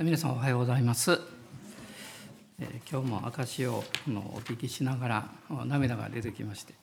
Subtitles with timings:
[0.00, 1.20] 皆さんおはようございます。
[2.60, 5.30] え今日も証をお聞きしながら
[5.66, 6.74] 涙が出てきまして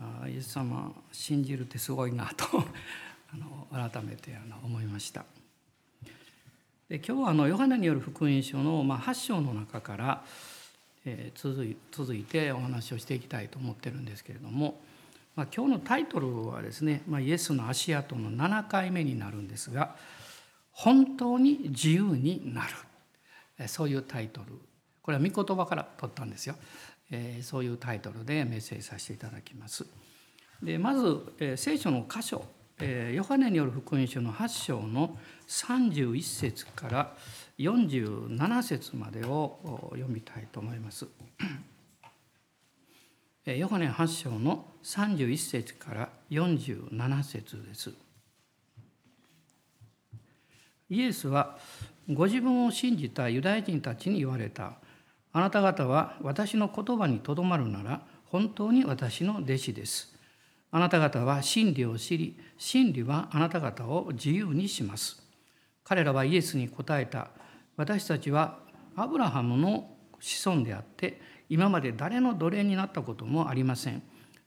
[0.00, 2.46] あイエス様信じるってすごいなと
[3.32, 5.24] あの改めてあの思いました
[6.88, 10.24] で今日はあのヨハネによる福音書の、まあ、8章の中から、
[11.04, 14.80] えー、続い続いてお話をしていきたいと思ってるんですけれども、
[15.36, 19.94] まあ、今日のタイトルはですね、まあ、イエスの足跡の7回目になるんですが
[20.74, 23.68] 「本当に自由になる。
[23.68, 24.58] そういうタイトル。
[25.02, 26.56] これは御言葉から取ったんですよ、
[27.10, 29.86] えー、そういうタイトルでメッセージさせていただきます。
[30.62, 32.44] でまず、えー、聖書の箇所、
[32.80, 37.14] えー、ヨハネによる福音書の8章の31節から
[37.58, 41.06] 47節までを読みたいと思います。
[43.44, 47.92] ヨハネ8章の31節から47節です。
[50.94, 51.58] イエスは
[52.08, 54.74] ご自分を信じたユダヤ人たちに言われた。
[55.32, 60.14] あなた方は私の言葉にとどまるなら本当に私の弟子です。
[60.70, 65.22] あなた方は真理を知り、真理はあなた方を自由にします。
[65.82, 67.30] 彼らはイエスに答えた。
[67.76, 68.58] 私たちは
[68.96, 74.02] アブラハムの子孫であって、今まで誰の奴隷になったこともありません。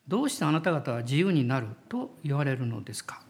[0.07, 3.21] どうしてあなた方は自由になると言われるのですか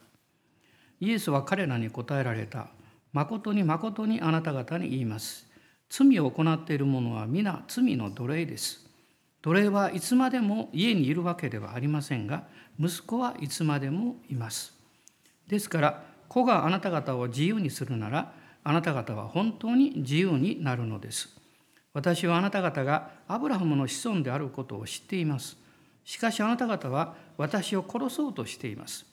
[0.99, 2.67] イエスは彼らに答えられた。
[3.13, 5.47] 誠に誠にあなた方に言います。
[5.89, 8.85] 罪を行っている者は皆罪の奴隷です。
[9.41, 12.47] 奴隷はいつまでも家にいるわけではありませんが、
[12.79, 14.73] 息子はいつまでもいます。
[15.47, 18.33] ですから、子があなた方を自由にするなら、
[18.63, 21.29] あなた方は本当に自由になるのです。
[21.93, 25.57] 私はあなた方がアブラハムの子孫であることを知っています。
[26.03, 29.05] しかしあなた方は私を殺そうとしています。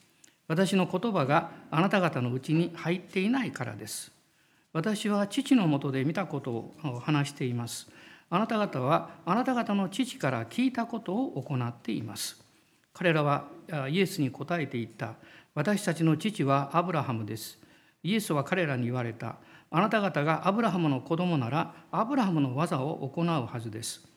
[0.47, 4.13] 私の言葉があなた方のうちに入っていないからです。
[4.73, 7.89] 私は父のもとで見たことを話しています。
[8.29, 12.43] あなた方はあなた方の父から聞いたことを行っています。
[12.93, 13.47] 彼らは
[13.89, 15.15] イエスに答えて言った。
[15.55, 17.59] 私たちの父はアブラハムです。
[18.03, 19.37] イエスは彼らに言われた。
[19.71, 24.14] あなた方がアブラハムの子供ならアブラハムの技を行うはずです。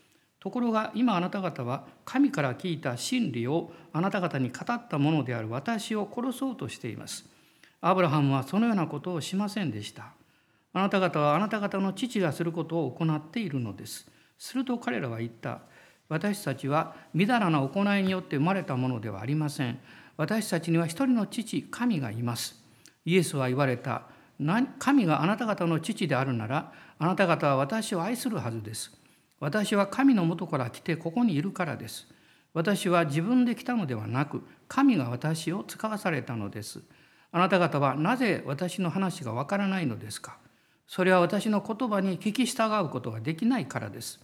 [0.48, 7.26] ところが今あなた方は神から聞いた真理をあなた方に語ったものである私を殺そうとしています。
[7.82, 10.14] アブラハムはそのようなことをしませんでした。
[10.72, 14.10] あなた方はあなた方の父がすることを行っているのです。
[14.38, 15.60] すると彼らは言った。
[16.08, 19.80] 私たちはみだらな行いによって生まれたものではありません。
[20.16, 22.56] 私たちには一人の父、神がいます。
[23.04, 24.04] イエスは言われた。
[24.80, 28.97] 神があなた方の父であるなら、あなた方は私を愛するはずです。
[29.40, 32.08] 私は神のもとから来てここにいるからです。
[32.54, 36.82] 私は自分で来たのではなく、神が私を使わされたのです。
[37.32, 40.38] あなた方はなぜ私の話がわからないのですか？
[40.88, 44.20] それは私の言葉に聞き従うことができないからです。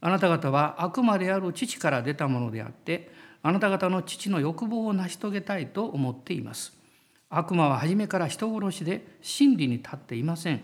[0.00, 3.10] あなた方は悪魔である父から出たものであって、
[3.42, 6.72] あなた方の父の欲望を成し遂げたいと思っています。
[7.28, 10.62] 悪魔は初めから人殺しで真理に立っていません。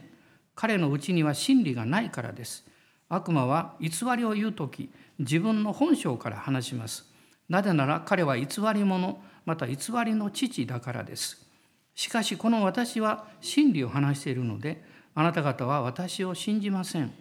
[0.55, 2.65] 彼のうちには真理がないからです。
[3.09, 7.05] 悪魔は偽りを言う時自分の本性から話します。
[7.49, 11.47] なぜなら彼は偽り者また偽りの父だからです。
[11.95, 14.83] しかしこの私は真理を話しているので
[15.15, 17.13] あなた方は私を信じません。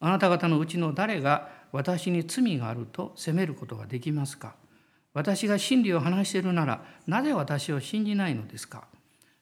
[0.00, 4.54] あなた方のうちの誰が私に罪があると責めることができますか？
[5.12, 8.88] 私が真理を話しているならなぜ私を信じないのですか？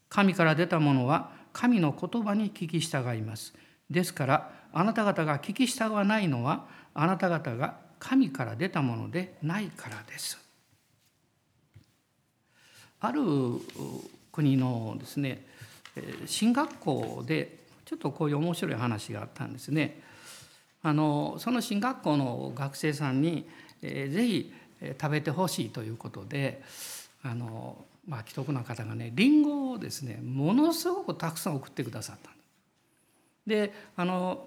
[0.08, 3.54] 神から出たものは神の言葉に聞き従います。
[3.88, 10.38] ですからあなた方が聞き従わないのはあなた方が神から出たものでないからです。
[13.00, 13.20] ある
[14.32, 15.44] 国のですね
[16.26, 20.00] 進学校でちょっとこういう面白い話があったんですね。
[20.82, 23.48] あのその進学校の学生さんに、
[23.82, 24.52] えー、ぜひ
[25.00, 26.62] 食べてほしいということで
[27.22, 32.30] あの、まあ、既得な方がねりんごをですねものすごくたくさん送ってくださった
[33.46, 34.46] であの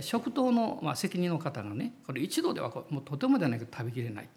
[0.00, 4.28] 食堂の、まあ、責任の方がねこれ一度ではもうとてもじゃないけど食べきれない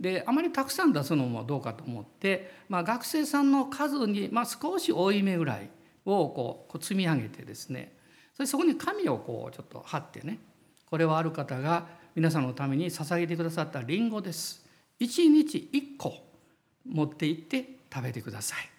[0.00, 5.68] であまりたくさん出すのもどうかと思って、まあ、学生さんの数に、まあ、少し多いめぐらい
[6.04, 7.94] をこうこう積み上げてですね
[8.34, 10.38] それそこに紙をこうちょっと貼ってね
[10.86, 14.66] これはある方が皆さんのために捧げてくださったりんごです。
[15.00, 16.14] 1日1個
[16.86, 18.72] 持って行って食べてください。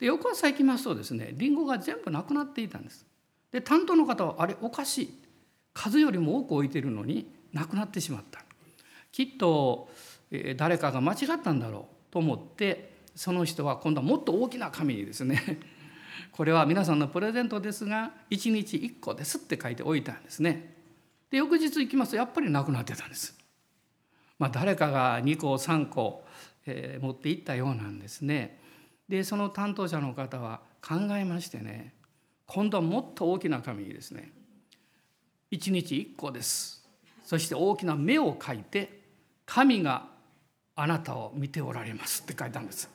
[0.00, 3.05] で翌朝行きますとですねりんごが全部なくなっていたんです。
[3.52, 5.22] で担当の方はあれおかしい
[5.72, 8.44] 数よりも多く置いてるのになくなってしまった
[9.12, 9.88] きっと
[10.56, 15.60] 誰かが間違ったんだろうと思ってその人は今度はもっと大きな紙にですね
[16.32, 20.74] これは皆さんのプレゼントですが1日1個ですって書いておいたんですね。
[21.30, 23.36] で翌日行きますとやっぱりなくなってたんです。
[24.38, 26.24] まあ、誰かが2個3個、
[26.66, 28.60] えー、持っていったようなんですね。
[29.08, 31.94] でその担当者の方は考えましてね
[32.46, 34.32] 今度はもっと大きな紙にですね。
[35.50, 36.86] 1日1個です。
[37.24, 39.00] そして大きな目を描いて
[39.44, 40.08] 神が
[40.76, 42.22] あなたを見ておられます。
[42.22, 42.88] って書いたんです。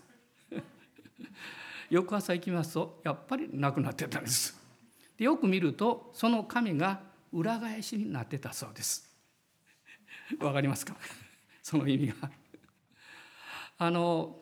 [1.90, 4.58] 翌朝行きますとやっぱりなくなってたんです。
[5.18, 7.02] でよく見るとその神が
[7.34, 9.10] 裏返しになってたそうです。
[10.40, 10.96] わかりますか？
[11.62, 12.32] その意味が。
[13.78, 14.38] あの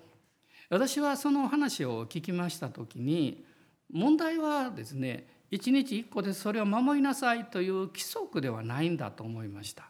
[0.70, 3.46] 私はその話を聞きました時に
[3.92, 9.90] 問題はですね一日一個でそれを守りなさいという規則ではないんだと思いました。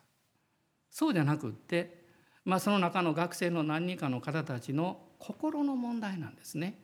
[0.90, 2.06] そうじゃなくって
[2.46, 6.80] まあその中の学生の何人かの方たちの心の問題なんですね。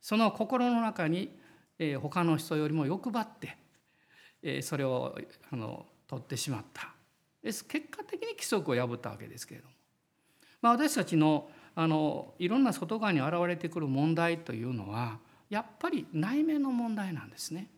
[0.00, 1.36] その心の中に
[2.00, 3.28] 他の人よりも欲張っ
[4.42, 5.18] てそれを
[5.50, 6.94] あの取ってしまった。
[7.42, 7.64] です。
[7.64, 9.72] 結果的に規則を破ったわけですけれども、
[10.60, 17.68] まあ、私たちのあのいろんな外側に現れてくる問題というのはやっぱり内面の問題なんですね。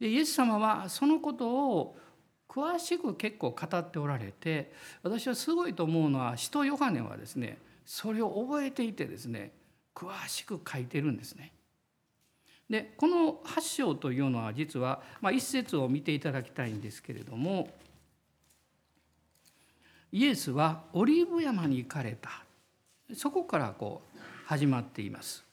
[0.00, 1.96] でイエス様はそのことを
[2.48, 9.52] 詳しく結構語っておられて私はすごいと思うのは使徒ヨハネはですねそれを覚えていてですね
[9.94, 11.52] 詳しく書いてるんですね。
[12.68, 17.68] でこの8章というのは実は、まあ、一節を見ていただきたいんですけれども
[20.10, 22.44] イエスはオリーブ山に行かれた
[23.14, 25.44] そこからこう始まっています。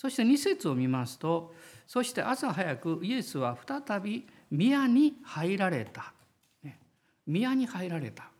[0.00, 1.52] そして2節を見ますと
[1.86, 6.14] そして朝早くイエスは再び宮に入られた。
[7.26, 8.30] 宮に入られた。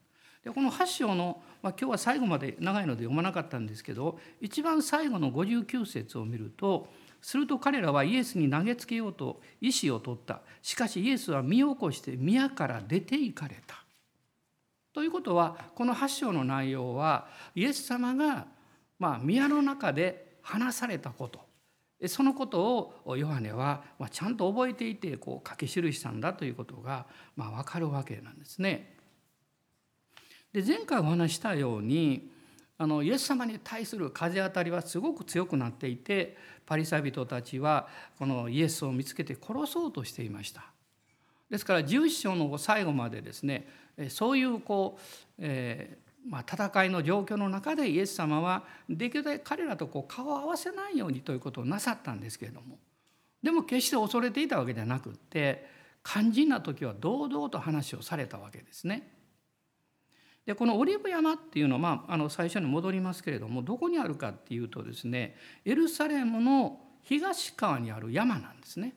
[0.42, 6.88] でこの8章の、まあ、今日は最後まで長いので読まなかったんですけど一番最後の59節を見ると
[7.20, 13.84] すると彼らはイエスに投げつけようと意思を取ったしかしイエスは身を起こして宮から出て行かれた。
[14.94, 18.46] ということはこの8章の内容はイエス様が
[18.98, 21.49] まあ宮の中で話されたこと
[22.06, 27.06] そのことをヨハネはちゃんと覚えていてこう書き記したんだということが
[27.36, 28.96] まあ分かるわけなんですね。
[30.52, 32.30] で前回お話したように
[32.78, 37.88] あのイエス様に対する風当たりはすごく強くなっていてパリサ人たちは
[38.18, 40.64] このイエスを見つけて殺そうとしていました。
[41.50, 43.68] ですから11章の最後までですね
[44.08, 45.02] そういうこう、
[45.38, 52.78] えー、まあ、戦いの状況の中でイエス様はできるだけ彼らとこう顔を合わせないようにということをなさったんですけれども
[53.42, 55.66] でも決して恐れていたわけではなくって
[56.04, 59.14] 肝心な時は堂々と話をされたわけですね。
[60.46, 68.94] でこのオリーブ山っていうのは、まあ、あの最初に戻りますけれどもどこにあるかっていうとですねエルサレムの東側にある山なんですね。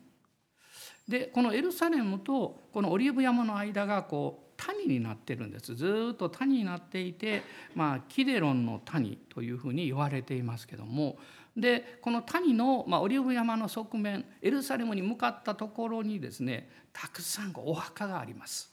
[1.08, 7.44] でこのエルサレムとこのオリーブ山の間がこう谷になってるんですずっと谷になっていて、
[7.76, 11.18] まあ、キデロンの谷というふうに言われていますけども
[11.56, 18.72] でこの谷の、まあ、オリーブ山の側面エルサレムに向かったところにですねたくさんお墓があります。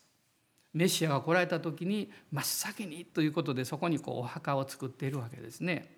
[0.72, 5.92] メシアが来られた時に真っ先にということでそこにこうお墓を作っているわけですね。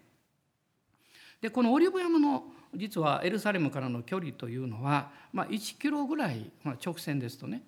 [1.41, 2.45] でこのオリーブ山の
[2.75, 7.63] 実はエルサレムからの距離というのは、まあ、1キロぐらい、まあ、直線ですとね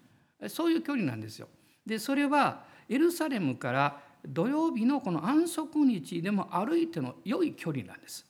[0.48, 1.48] そういう距離なんですよ。
[1.86, 8.24] でそれはエルサレムから土曜日のこの安息日でも歩いての良い距離なんです。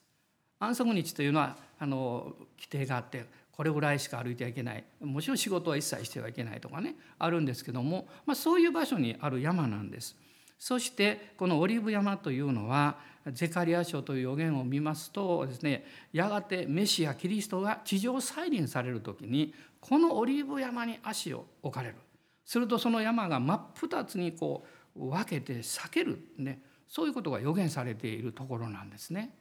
[0.59, 10.17] 安息日というのはあの規定があってこれぐらいしか歩いてはいけないもちろん仕事は一切してはいけないとかねあるんですけども、まあ、そういう場所にある山なんです。
[10.59, 12.97] そしてこのオリーブ山というのは
[13.33, 21.97] ゼカリア書という予言を見ますとですねやがてメシアキリストが地上再臨される時にこのオリーブ山に足を置かれる
[22.45, 29.35] するとその山が真っ二つにこう分けて裂ける、ね、そういうことが予言されているところなんですね。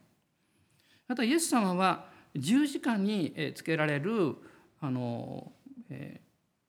[1.08, 4.36] またイエス様は十字架につけられる
[4.80, 5.52] あの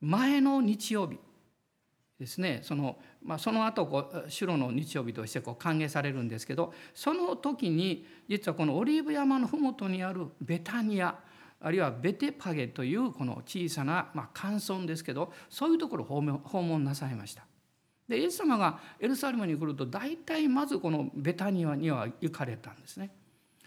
[0.00, 1.18] 前の日曜日
[2.18, 11.18] ですねその,、まあ、その後こう主の日曜日としてこう歓迎されるんですけどその時に実はこのオリーブ山の麓にあるベタニア
[11.64, 17.46] あるいはベテパゲというこの小さな、まあ、寒村ですけどそういうところを訪問なさいました。
[18.06, 23.10] でイエス様がエルサレムに来ると大体まずこのベタニアには行かれたんですね。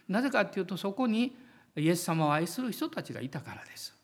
[0.07, 1.35] なぜかっていうとそこに
[1.75, 3.95] イエス様を愛する人たちがいたからです。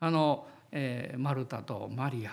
[0.00, 2.32] あの、えー、マルタとマリア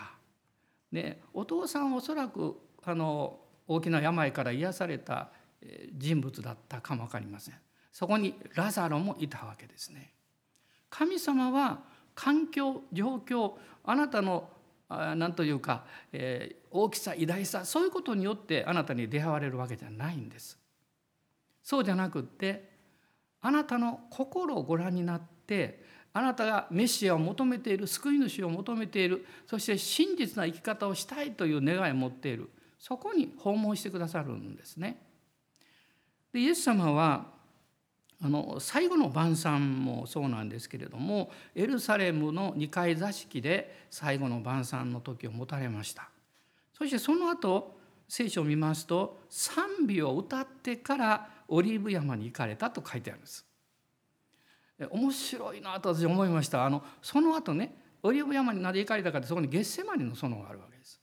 [0.91, 5.29] でお父さんおそらくあの大きな病から癒された
[5.95, 7.55] 人物だったかも分かりません
[7.91, 10.11] そこにラザロもいたわけですね
[10.91, 11.79] 神様は
[12.13, 14.49] 環境状況あなたの
[14.89, 20.59] 何というか、えー、大きさ偉大さそういうことによってあなたに出会われるわけじゃないんです。
[21.63, 22.69] そうじゃなくって
[23.41, 25.83] あなたの心をご覧になって
[26.13, 35.01] あなたがメシアを求めている救い主を求めているそして真実な生き方をしたいという願いを持っているそこに訪問してくださるんですね。
[36.33, 37.27] でイエス様は
[38.23, 46.09] あの最後の晩餐もそうなんですけれどもエルサレムの2階座敷で最後の晩餐の時を持たれました。
[46.73, 53.45] そしてその後聖書を見ますと賛美を歌ってからオリーブ山に行かれたと書いてあるんです
[54.89, 56.65] 面白いなと私思いました。
[56.65, 61.00] あのその後ねオリーブ山になぜ行かれたかってそこにゲッセマニの園があるわけです。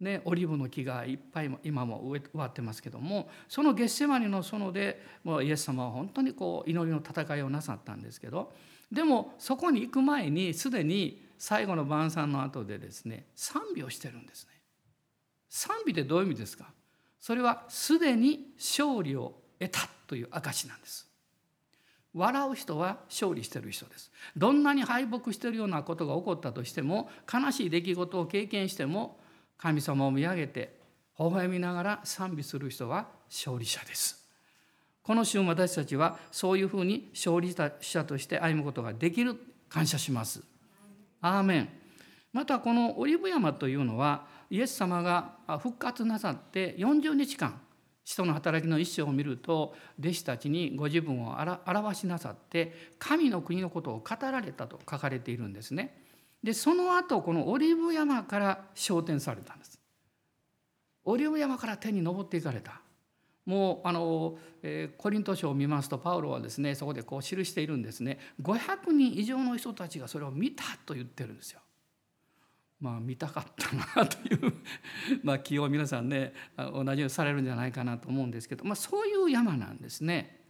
[0.00, 8.52] ね、オリーブの木がいっぱい今も植わってますけどもそのゲッセマニの園でもうイエス様は本当にこう祈りの戦いをなさったんですけど
[8.92, 14.52] でもそこに行く前にすでに最後の晩餐の後でですね賛美をしてるんですね。
[15.48, 16.72] 賛美ってどういう意味ですか？
[17.20, 21.08] それはすでに勝利を得たという証なんです。
[22.14, 29.20] 笑う人は勝利してる人ですどんなに敗北してるようなことが起こったとしても悲しい出来事を経験しても
[29.58, 30.78] 神様を見上げて
[31.18, 34.24] 微笑みながら賛美する人は勝利者です。
[35.02, 39.36] この週私たちはそういうふうに勝利者として歩むことができる
[39.68, 40.42] 感謝します。
[41.20, 41.68] アーメン。
[42.32, 47.60] またこのオリブ山というのはイエス様が復活なさって40日間
[48.04, 51.36] 使徒の働きの一章を見ると弟子たちにご自分を
[51.66, 56.06] 表しなさって神の国のことを語られたと書かれているんですね。
[56.42, 59.78] でその後このオリーブ山から昇天されたんです。
[61.04, 62.80] オリーブ山から天に登っていかれた。
[63.48, 71.60] もうあの、えー、コリント書を見ますとパウロはですねそこでこう記しているんですね500人以上の人たちがそれを見たと言ってるんですよ。
[72.78, 74.52] まあ見たかったなという
[75.24, 80.44] まあ気を皆さんね同じようにされるんじゃないかなと思うんですけど、まあ、そういう山なんですね。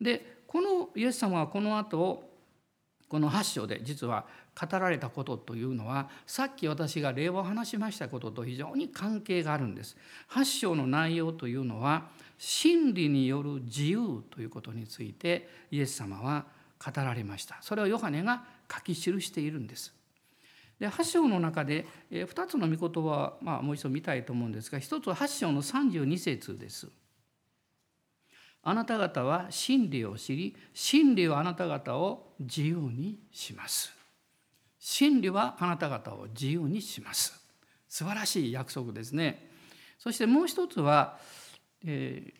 [0.00, 2.30] でこのイエス様はこの後
[3.08, 4.26] この8章で実は
[4.58, 9.96] 語られたことというのはさっき私が例を話しましたことと非常に関係があるんです。
[10.30, 16.46] 8章の内容というのは真理による自由ということについてイエス様は
[16.84, 17.58] 語られました。
[17.60, 19.94] それをヨハネが書き記しているんです。
[20.80, 26.88] で8章の中で2つの御言葉は、まあ、もう一度見たいと思うんですが一つは8章の32節です。
[28.62, 33.97] あなた方は真理を知り真理はあなた方を自由にします。
[34.78, 37.38] 真理はあなた方を自由にします。
[37.88, 39.48] 素晴らしい約束ですね。
[39.98, 41.18] そしてもう一つは、
[41.84, 42.32] え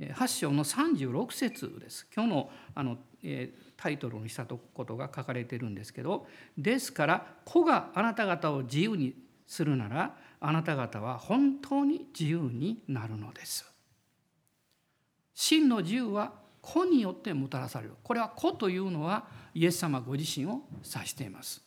[0.00, 2.06] ー、8章の36節です。
[2.14, 6.26] 今日のあの、えータイトルにしたことが書かれてるんですけど
[6.56, 9.14] ですから子があなた方を自由に
[9.46, 13.70] するならあなた方は本当に自由になるのです。
[15.34, 21.62] 真の自由は子によってもたらされるこれは子というのはイエス様ご自身を指しています。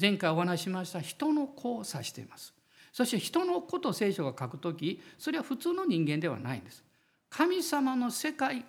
[0.00, 2.54] 前回お話ししました人の子を指しています。
[2.92, 6.84] そして人の子と聖書が書くときそれは普通の人間ではないんです。
[7.30, 8.64] 神様の世界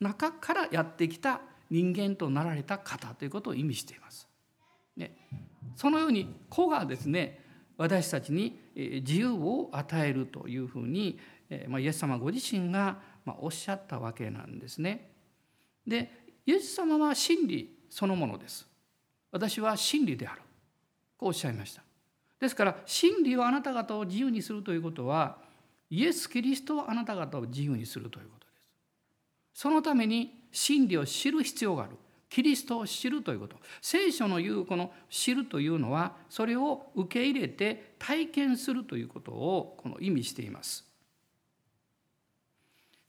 [0.00, 1.40] 中からやってきた
[1.70, 4.28] 人間となられた方ということを意味しています。
[4.96, 5.16] ね、
[5.76, 7.40] そのように子がですね
[7.78, 11.18] 私たちに自由を与えるというふうに、
[11.68, 12.98] まあ、イエス様ご自身が
[13.38, 15.12] おっしゃったわけなんですね。
[15.86, 18.66] でイエス様は真理そのものです。
[19.30, 20.42] 私は真理である。
[21.16, 21.82] こうおっしゃいました。
[22.40, 25.38] ですから真理はあなた方を自由にするということは
[25.90, 28.52] イエス・キリストはあなた方を自由にするということで
[29.54, 29.60] す。
[29.62, 31.96] そのために真理を知る必要がある
[32.28, 40.84] キリストを知るということ聖書の言うこの知るというのはそれを受け入れて体験するということをこの意味しています。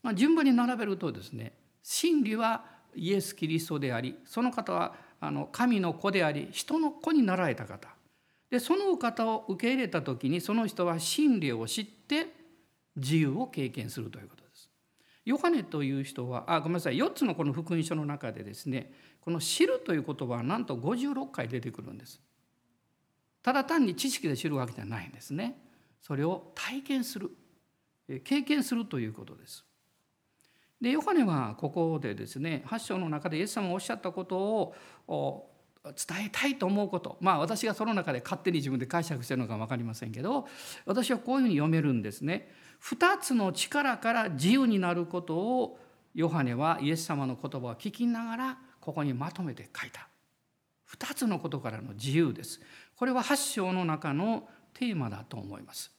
[0.04, 7.89] まあ、順番に並べるとですね真理はイエス・キリストでありその方はあの神の子であり人の子になられた方
[8.50, 12.27] でそのお方を受け入れた時にその人は真理を知って
[12.95, 14.69] 自由を経験するということです
[15.25, 22.21] ヨハネという人はあごめんなさい4つのこの福音書の中でですねこの「知る」という言葉はなんと56回出てくるんです。
[23.41, 25.57] ただ単に知識で知るわけじゃないんですね。
[26.01, 27.31] それを体験する
[28.23, 29.65] 経験するということです。
[30.82, 34.38] でヨハネはここでですね8章の中でイエス様がおっしゃったこと
[35.08, 35.50] を
[35.86, 37.18] 伝えたいと思うこと。
[37.20, 40.48] まあ私がその中で勝手に自分で解釈してるのか分かりませんけど
[40.86, 42.50] 私はこういうふうに読めるんですね。
[42.84, 45.80] 2つの力から自由になることを
[46.13, 50.08] ヨハネはイエス様の言葉を聞きながらここにまとめて書いた。
[50.98, 52.62] 2つのことからの自由です。
[52.96, 55.92] これは8章の中のテーマだと思います。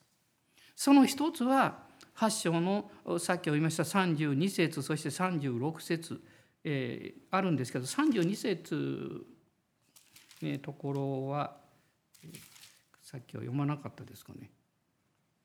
[0.75, 1.83] その一つは
[2.17, 6.21] 8章のさっきお言いました32節そして36節、
[6.63, 9.25] えー、あるんですけど32節
[10.41, 11.57] のところは
[13.03, 14.49] さっきは読まなかったですかね。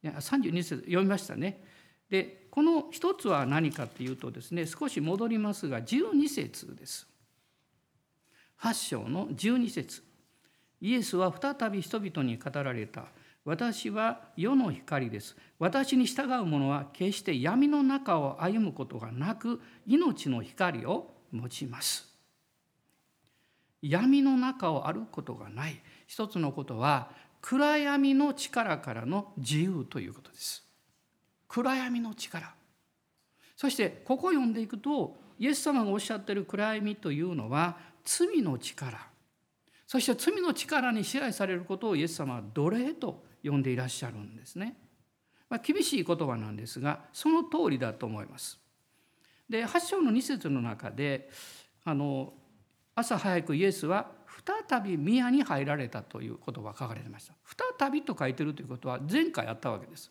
[0.03, 1.63] いや32節読みましたね。
[2.09, 7.07] でこの一つは何かというとですね少し戻りますが12節です。
[8.61, 10.03] 8章の12節
[10.81, 13.07] イエスは再び人々に語られた。
[13.45, 15.37] 私は世の光です。
[15.59, 22.09] 私に従う者は決して闇の中を歩むことがなく命の光を持ちます。
[23.81, 30.63] 闇の中を歩くことがない一つのことは暗闇の力からの自由ということです。
[31.49, 32.55] 暗闇の力
[33.57, 39.09] そしてここを読んでいくとイエス様がおっしゃっている暗闇というのは罪の力
[39.87, 44.77] そして罪の力に支配されることをイエス様は奴隷と呼んでいらっしゃるんですね。
[45.49, 48.59] まあ、厳しい言葉なんですがその通りだと思います。
[49.49, 51.29] で8章の2節の中で
[51.85, 52.33] あの
[52.95, 54.13] 朝早くイエスは
[54.69, 57.35] 再び宮に入られたという言葉が書かれてました。
[57.79, 60.11] 再びと書いてるということは前回あったわけです。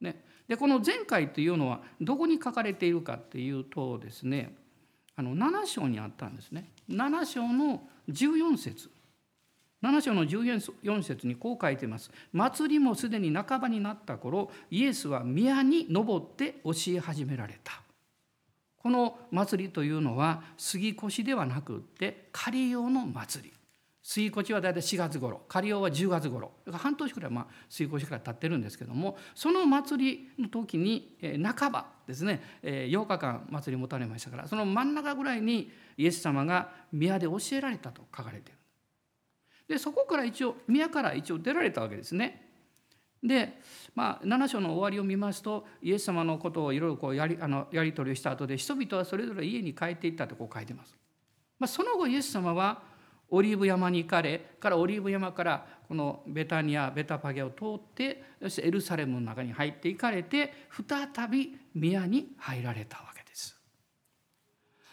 [0.00, 4.54] ね、でこの前回というのはどこに書かれているかっていうとですね
[5.16, 6.72] あの7章にあったんですね。
[6.88, 8.90] 7章の14節
[9.84, 12.10] 7章の14節にこう書いてます。
[12.32, 17.82] 祭りもすでに半ばになった頃イエスは宮に登って教え始められた。
[18.78, 23.52] この祭りというのは杉越ではなくって仮用の祭り
[24.02, 38.53] 杉越は大体4月頃仮用は10月頃半年くらいまあ杉越から経ってるんですけどもその祭りの時に半ばですね8日間祭り持たれましたからその真ん中ぐらいにイエス様が宮で教えられたと書かれている
[39.68, 42.44] でそこから一応宮から一応出られたわけですね
[43.24, 43.58] で、
[43.94, 50.94] まあ、7章の終わりを見ますとイエス様のことをいろいろこうやりあのやり取りをした後で人々はそれぞれ家に帰っていったとこう書いてます。
[51.58, 52.82] まあ、その後イエス様は
[53.30, 63.56] オリーブ山に行かれからオリーブ山からこのベタニアベタパゲを通ってそしてエルサレムの中に入っていかれて再び宮に入られたわけです。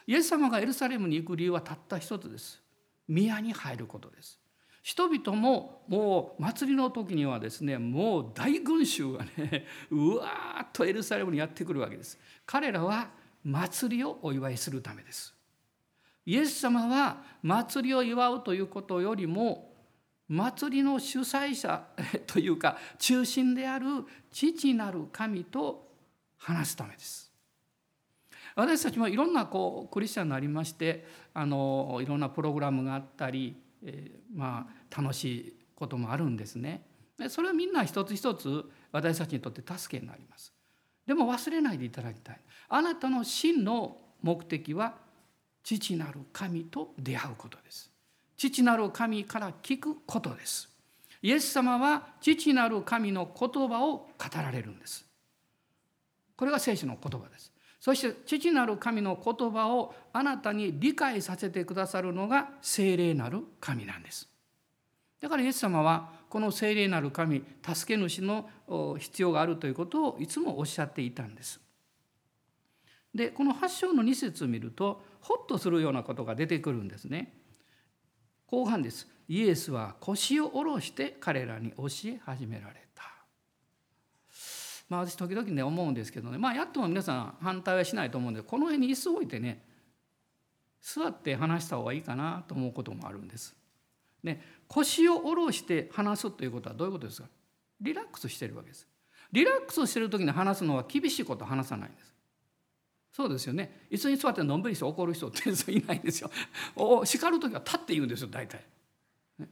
[0.08, 2.62] イエス様がエルサレムに行く理由はたった一つです。
[3.10, 4.41] 宮に入ることです。
[4.82, 12.20] 人々ももう祭りの時にはですねもう大群衆がね うわーっとエルサレムにやってくるわけです。
[12.46, 13.12] 彼らは
[13.44, 15.36] 祭りをお祝いするためです。
[16.26, 19.72] イエス様は祭りを祝うということよりも
[20.28, 21.86] 祭りの主催者
[22.26, 25.92] というか中心である父なる神と
[26.38, 27.32] 話すためです。
[28.56, 36.86] 私たちもいろんなこうクリスチャンになりましてあのいろんなプログラムがあったりえー、まあ楽しいこともあるんですね。
[37.30, 40.54] それはみんな一つ一つ私たちにとって助けになります。
[41.06, 42.40] でも忘れないでいただきたい。
[42.70, 44.96] あなたの真の目的は
[45.64, 47.92] 父なる神と出会うことです。
[48.38, 50.70] 父なる神から聞くことです。
[51.22, 55.06] イエス様は父なる神の言葉を語られるんです。
[56.36, 57.51] これが聖書の言葉です。
[57.82, 64.30] そして父なる神の言葉をあなたに理解させてくださるのが聖霊なる神なんです。
[65.20, 68.48] だからイエス様はこの聖霊なる神助け主の
[69.00, 71.60] 必要があるということをいつもおっしゃっていたんです。
[73.16, 77.34] でこの8章の2節を見るとホッとするようなことが出てくるんですね。
[78.46, 79.08] 後半です。
[79.28, 82.88] イエスは腰を下ろして彼らに教え始められ
[84.92, 89.64] まあ、私時々ね思うんですけどねまあやっとも皆さん反対はしないと思うんでこの辺に椅子置いてね
[90.82, 93.56] 座って話した方がいいかなと思うこともあるんです。
[94.22, 97.28] ね、腰を下ろして話すということはどういうことですか？
[97.80, 98.88] リラックスしてるわけです。
[99.32, 102.14] リラックスしてる時に話すのは厳しいこと話さないんです。
[103.14, 103.86] そうですよね。
[103.92, 106.32] 椅子に座ってのんびりして怒る人っていないんですよ。
[106.76, 108.62] お叱る時は立って言うんですよ大体。
[109.38, 109.48] ね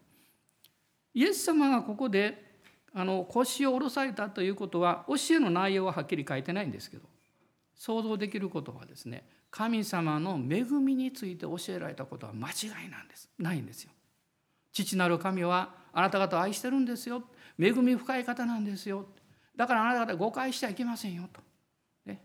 [1.14, 2.49] イエス様がここで
[2.94, 7.04] あの腰を下ろされたということは教えの内容ははっきり書いてないんですけど
[7.76, 13.30] 想像できることはですね神様の恵みについて教えられたことは間違いなんです。
[13.40, 13.92] ないんですよ。
[14.72, 17.24] 父なる神はあなた方を愛してるんですよ。
[17.60, 19.08] 恵み深い方なんですよ。
[19.56, 21.42] だからあなた方誤解しちゃいけませんよと、
[22.06, 22.22] ね、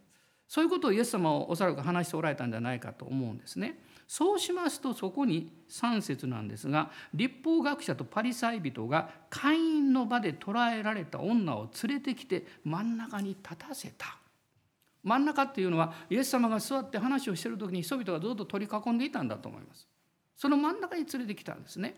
[0.46, 3.79] そういうことをイエス様はおそらく話しておられたんじゃないかと思うんですね。
[4.07, 14.19] そうしますとそこに3節なんですが立法学者とパリサイ人が会員の場で捕らえられた女を連れてきて真ん中に立たせた。
[15.03, 19.87] 真ん中っていうのはイエス様が座って話をしてる時に人々がずっと取り囲んでいたんだと思います。
[20.37, 21.95] その真ん中に連れてきたんですね。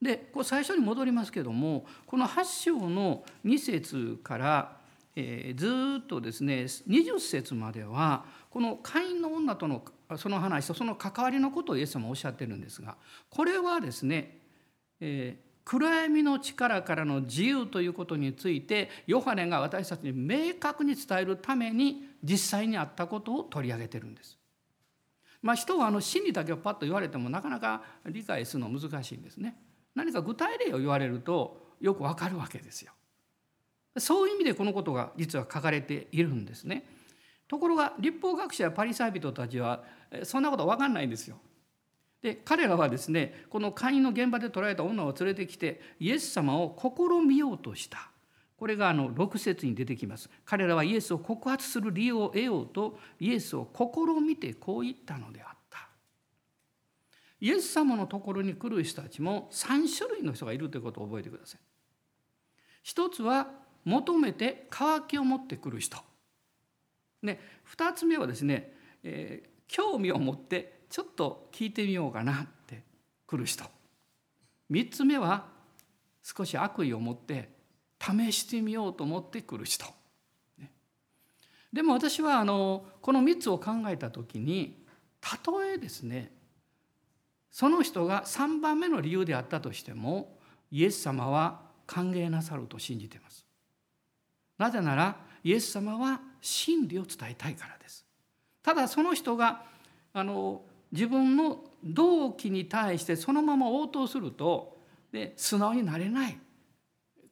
[0.00, 4.76] でこう最初に戻りますけどもこの8章の2節から、
[5.16, 9.82] えー、ずっとですね20節まではこの会員の女との
[10.16, 12.96] その話とその関わりのことをイエス様はおっしゃってるんですが
[13.28, 14.38] これはですね、
[15.00, 24.38] えー、暗闇の力からの自由ということについてヨハネが私たちに明確に伝えるために実際にあったことを取り上げてるんです。
[25.42, 29.56] まあ、人はあの真理だけをパッと言われてもなかなか理解するの難しいんですね。
[29.96, 32.92] 何か具体例を言われるとよくわかるわけですよ。
[33.98, 36.84] そういう意味でこのことが実は書かれているんですね。
[37.54, 39.84] ところが立法学者やパリサイ人たちは
[40.24, 41.36] そんなこと分かんないんですよ。
[42.20, 48.10] で彼らはですねこの会員の現場で捕らえた女を連れてきてイエス様を試みようとした。
[48.56, 50.28] これがあの6節に出てきます。
[50.44, 55.88] 彼らはイエスを告発する理由を得ようとイエスを試みてこう言ったのであった。
[57.40, 61.60] イエス様のところに来る人たちも3種類の人がいるということを覚えてください。
[62.82, 63.46] 一つは
[63.84, 65.98] 求めて渇きを持ってくる人。
[67.24, 67.40] ね、
[67.76, 72.82] 2つ目はですね、えー、興味を持ってちょっと聞いてみようかなって
[73.26, 73.64] 来る人。
[74.70, 75.46] 3つ目は
[76.22, 77.50] 少し悪意を持って
[78.00, 79.86] 試してみようと思って来る人、
[80.58, 80.70] ね、
[81.72, 84.82] でも私はあのこの3つを考えた時に
[85.20, 86.32] たとえですね
[87.50, 90.38] その人が3番目の理由であったとしても
[90.70, 93.46] イエス様は歓迎なさると信じています。
[94.58, 98.04] なぜならイエス様は真理を伝えたいからです。
[98.62, 99.62] ただその人が
[100.12, 104.76] あの自分の動機に対してそのまま応答すると
[105.10, 106.38] で素直になれない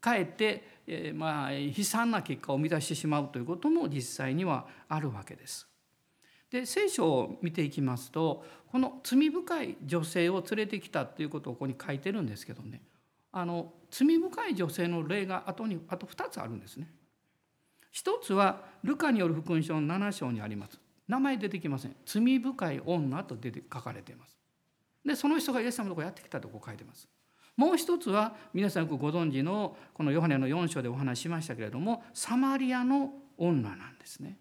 [0.01, 5.69] かえって、えー、まあ悲惨な結果を生み出してしまうということも実際にはあるわけです。
[6.51, 12.83] で聖書を見ていきますとこの罪深い女性を連れてきたということをここに書いてるんですけどね
[13.31, 16.91] あの罪深い女性の例が後にあと2つあるんですね。
[17.93, 20.81] 一つはルカによる福音書の7章にあります。
[21.07, 21.97] 名前出てきません。
[22.07, 24.37] 罪深い女と出て書かれています。
[25.05, 27.09] でその人がイエス様のところやってきたとこ書いてます。
[27.57, 34.39] もう一つは皆さんよくご存知のこのヨハネの4章でお話ししましたけれどもサマリアの女なんですね。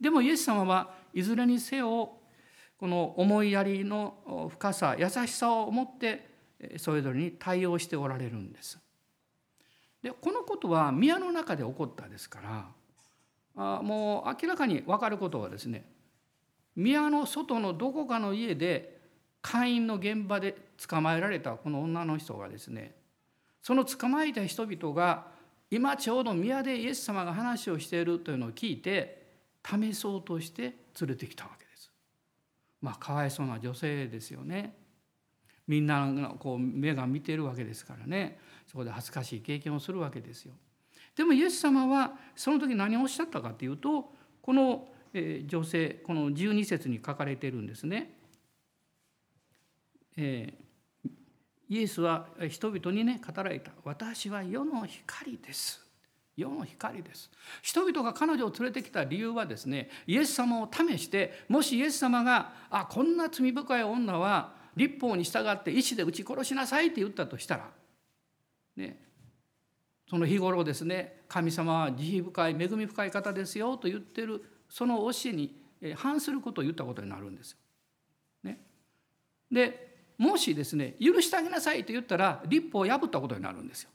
[0.00, 2.12] でもイエス様はいずれにせよ
[2.78, 6.30] この思いやりの深さ優しさを持って
[6.76, 8.78] それぞれに対応しておられるんです。
[10.02, 12.66] でこのことは宮の中で起こったですから
[13.78, 15.84] あもう明らかに分かることはですね
[16.74, 19.00] 宮の外のどこかの家で
[19.42, 20.56] 会員の現場で
[20.88, 22.94] 捕まえられたこの女の人がですね
[23.60, 25.26] その捕まえた人々が
[25.70, 29.22] 今ちょうど宮でイエス様が話をしているというのを聞いて
[29.64, 31.90] 試そうとして連れてきたわけです。
[32.82, 34.74] まあかわいそうな女性ですよね。
[35.72, 40.52] みんながこう目が見てるわけですからねそこで恥ずかしい経験をするわけですよ。
[41.16, 48.18] でもイエス様はその時何をおっしゃったかというとこの女性この12節に書かれてるんですね。
[50.18, 51.10] えー、
[51.70, 55.82] イエスは人々にね語られた「私は世の光です」
[56.36, 57.30] 世の光です
[57.62, 67.70] 人々が彼女を連れてきた理由はですねイエス様を試してもしイエス様が「あこんな罪深い女は立法に従って石で撃ち殺しなさい」って言ったとしたら
[68.76, 69.02] ね
[70.08, 75.62] その日頃ですね神様は慈悲深い恵み深い方ですよと言ってるその教えに
[75.96, 77.58] 反することを言ったことになるんですよ。
[78.44, 78.60] ね、
[79.50, 83.90] でもしですね許してあげなさいと言ったら立法を破ったことになるんですよ。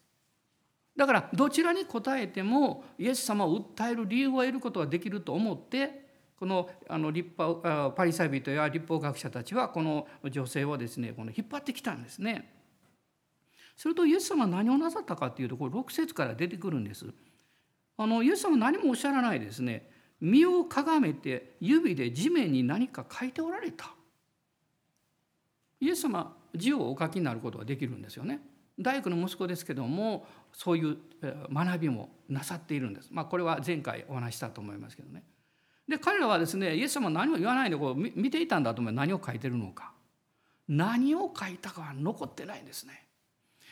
[0.96, 6.07] だからどちらに答えてもイエス様を訴える理由を得ることができると思って
[6.40, 12.54] このあの立法パリサイ人や立法学者たちはこの女性をですねこの引っ張ってきたんですね。
[13.76, 17.06] するとイエス様は何をなさったかっていうところ6節から出てくるんです。
[17.98, 19.90] あのイエス様は何もおっしゃらないですね
[20.22, 23.92] 身をかがめて指で地面に何か書いておられた。
[25.80, 28.42] イエス様字をお書きになることができるんですよね。
[28.80, 30.98] 大工の息子ですけどもそういう
[31.52, 33.10] 学びもなさっているんです。
[33.12, 35.24] まあこれは前回お話したと思いますけどね。
[35.88, 39.92] で彼らはですねイエス様は何も言わないでこう見ていたんだと思う何を書いてるのか
[40.68, 43.06] 何を書いたかは残ってないんですね。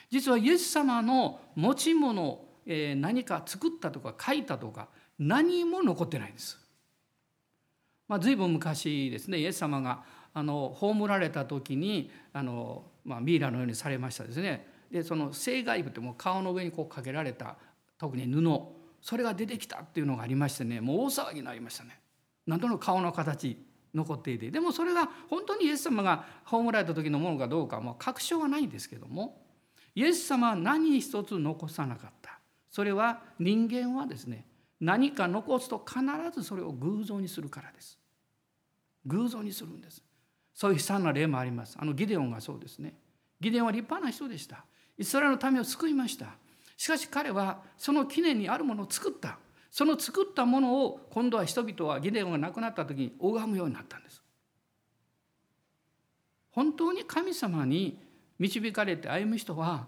[0.10, 4.88] 実はイエス様の持ち物、えー、何か作ったとか書いたとか
[5.20, 6.58] 何も残ってないんです。
[8.08, 17.56] まあ、随分昔ですねイエス様があの葬られた時にあの、まあ、ミイラのようにされましたですねでその聖外部ってもう顔の上にこうかけられた
[17.98, 18.44] 特に布
[19.02, 22.00] それが出てきたっていうのがありましてねもう大騒ぎになりましたね。
[22.46, 23.58] なんとなく顔の形
[23.94, 24.52] 残っていて。
[24.52, 29.42] でもそれが本当にイエス様が葬られた時のものかどうかも確証はないんですけども。
[29.96, 32.40] イエス様は何一つ残さなかった。
[32.70, 34.46] それは人間はですね
[34.82, 36.02] 何か残すと必
[36.34, 37.98] ずそれを偶像にするからです。
[39.06, 40.04] 偶像にするんです。
[40.54, 41.78] そういう悲惨な例もあります。
[41.80, 42.96] あのギデオンがそうですね。
[43.40, 44.66] ギデオンは立派な人でした。
[44.98, 46.28] イスラエルの民を救いました。
[46.78, 49.38] しかし彼はその記念にあるものを作った。
[49.70, 54.22] その作ったものを今度は人々はギデオンが亡くなった時に拝むようになったんです。
[56.52, 58.00] 本当に神様に
[58.40, 59.88] 導かれて歩む人は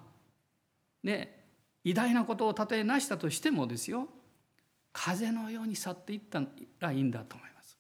[1.04, 1.46] ね
[1.84, 4.10] 偉大なことをたとえ成したとしてもですよ
[4.92, 6.42] 風のように去っていった
[6.80, 7.78] らいいんだと思います。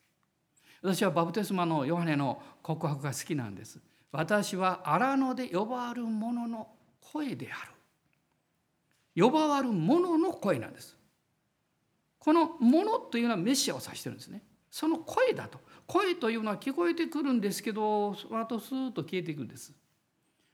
[0.82, 3.80] 私はバプテスマのヨハネの告白が好きなんです。
[4.12, 6.68] 私は荒野で呼ばわる者の
[7.02, 7.72] 声である。
[9.24, 10.97] 呼ばわる者の声なんです。
[12.28, 14.44] この「もの」というのはメシアを指してるんですね。
[14.70, 15.62] その声だと。
[15.86, 19.74] 声というのは聞こえてくるんですけどその後スーッと消えていくんです。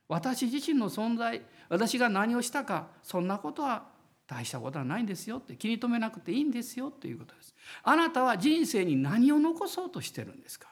[0.07, 3.87] 私自身の存在私が何をしたかそんなことは
[4.27, 7.55] 大したことはないんですよって気に留めなくていいんですよということです。
[7.81, 10.69] あなたは人生に何を残そうとしてるんですか？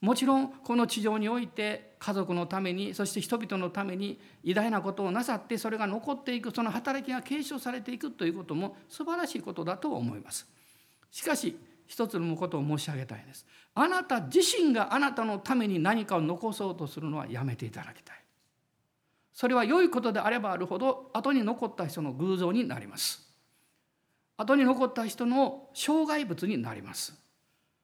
[0.00, 10.46] もちろんこの地上において家族のためにそして人々のために偉大なことをなさってそれが残っていくその働きが継承されていくということも素晴らしいことだと思います。
[11.10, 11.56] しかし
[11.86, 13.46] 一つのことを申し上げたいです。
[13.74, 18.16] あなた自身があなたのために何かを残そうとするのはやめていただきたい。
[19.32, 23.22] それは良いことであればあるほど後に残った人の偶像になります。
[24.36, 27.14] 後に残った人の障害物になります。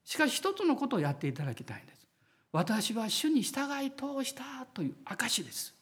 [0.04, 1.91] しかし一つのことをやっていただきたいんです。
[2.52, 5.74] 私は主に従い通したという証です。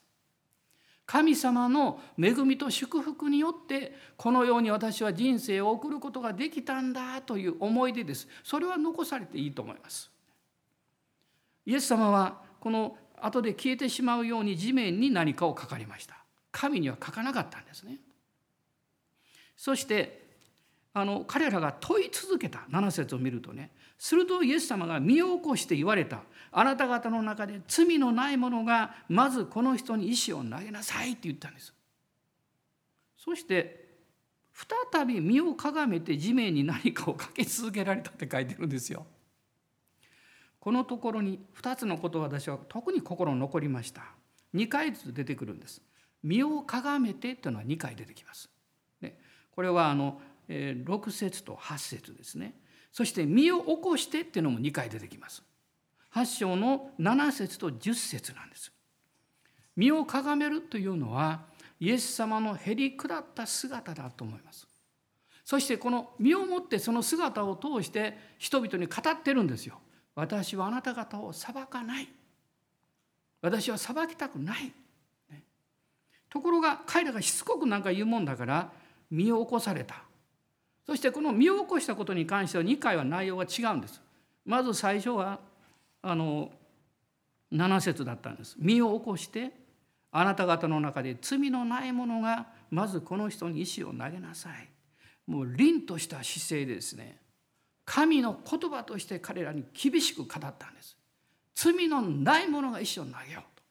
[1.05, 8.29] 神様の恵みと祝福によってこのように私は人生を送ることができたんだという思い出です。
[8.43, 10.09] それは残されていいと思います。
[11.65, 16.15] イエス様はこの後で消えてしまうように地面に何かを書かれました。
[16.53, 17.97] 神には書かなかったんですね。
[19.57, 20.21] そして
[20.93, 31.73] あの彼らが問い続けた7節を見るとねするとイエス様が身を起こして言われたあなた方の中で罪のない者がまずこの人に石を投げなさいって言ったんです。
[33.17, 33.89] そして
[34.53, 39.05] 再び身をかがめて地面に何かをかけ続けられたって書いてるんですよ。
[40.59, 44.03] このところに2つのことを私は特に心残りました。
[44.53, 45.81] 2回ずつ出てくるんです。
[46.21, 48.47] 身をかがめてというのは2回出てきます、
[49.01, 49.17] ね、
[49.55, 52.55] これはあの6節と8節ですね。
[52.91, 55.43] そして身を起こしてっていうのも2回出てきます。
[56.13, 58.71] 8章の7節と10節なんです。
[59.75, 61.41] 身をかがめるというのは
[61.79, 64.67] イエス様のへり下った姿だと思います。
[65.45, 69.79] そしてこの身をもってその姿を通して人々に語ってるんですよ。
[70.15, 72.07] 私はあなた方を裁かない。
[73.41, 74.71] 私は裁きたくない、
[76.29, 78.71] ところが彼らがしつこくなんか言うもんだから
[79.09, 80.03] 身を起こされた。
[80.85, 84.01] そしてこの身を起こしたことに関しては2回は内容が違うんです。
[84.45, 85.39] まず最初は
[86.01, 86.51] あの
[87.51, 88.55] 7節だったんです。
[88.59, 89.51] 身を起こして
[90.11, 94.69] あなた方の中で罪のない者がまずこの人に石を投げなさい。
[95.27, 97.17] もう凛とした姿勢でですね
[97.85, 100.97] 神の言葉として彼らに厳しく語ったんです。
[101.55, 103.63] 罪のない者が石を投げようと。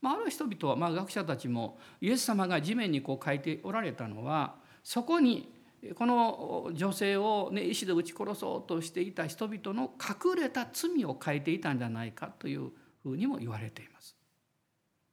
[0.00, 5.52] まあ、ある人々は、まあ、学者たちもイエス様が地面にこう書いておられたのはそこに
[5.94, 12.70] この女性を、ね、石で撃ち殺そうとしていた人々の隠れた罪を書いていたんじゃないかという
[13.02, 14.16] ふうにも言われています。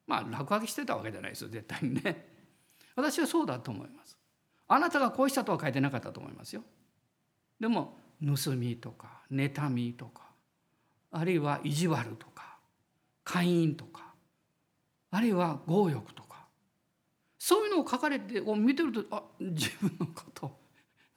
[0.07, 2.27] まあ落書きしてたわけじゃないですよ絶対にね。
[2.95, 4.17] 私はそうだと思います。
[4.67, 6.63] あなたがこうしたとは書いてなかったと思いますよ。
[7.59, 10.23] でも盗みとか妬みとか
[11.11, 12.57] あるいは意地悪とか
[13.23, 14.13] 会員とか
[15.11, 16.24] あるいは強欲とか
[17.45, 20.57] そういうのを書かれてを見てるとあ自分のこと。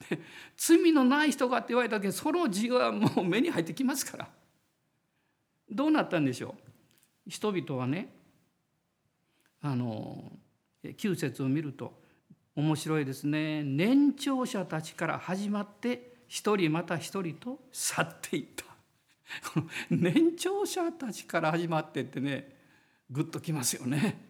[0.58, 4.28] 罪のない人がって言われたけどその字がもう目に入ってきますから。
[5.70, 6.54] どうなったんでしょ
[7.26, 7.30] う。
[7.30, 8.12] 人々はね
[9.62, 10.30] あの
[10.84, 11.98] 9節を見ると
[12.54, 13.62] 面白いですね。
[13.62, 18.66] 年長者たちから始まって一人また一人と去っていった。
[19.54, 22.54] この年長者たちから始まってってね
[23.10, 24.27] グッときますよね。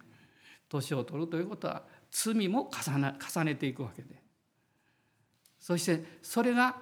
[0.68, 4.22] 年を取るということは罪も重ね重ねていくわけで
[5.58, 6.76] そしてそれが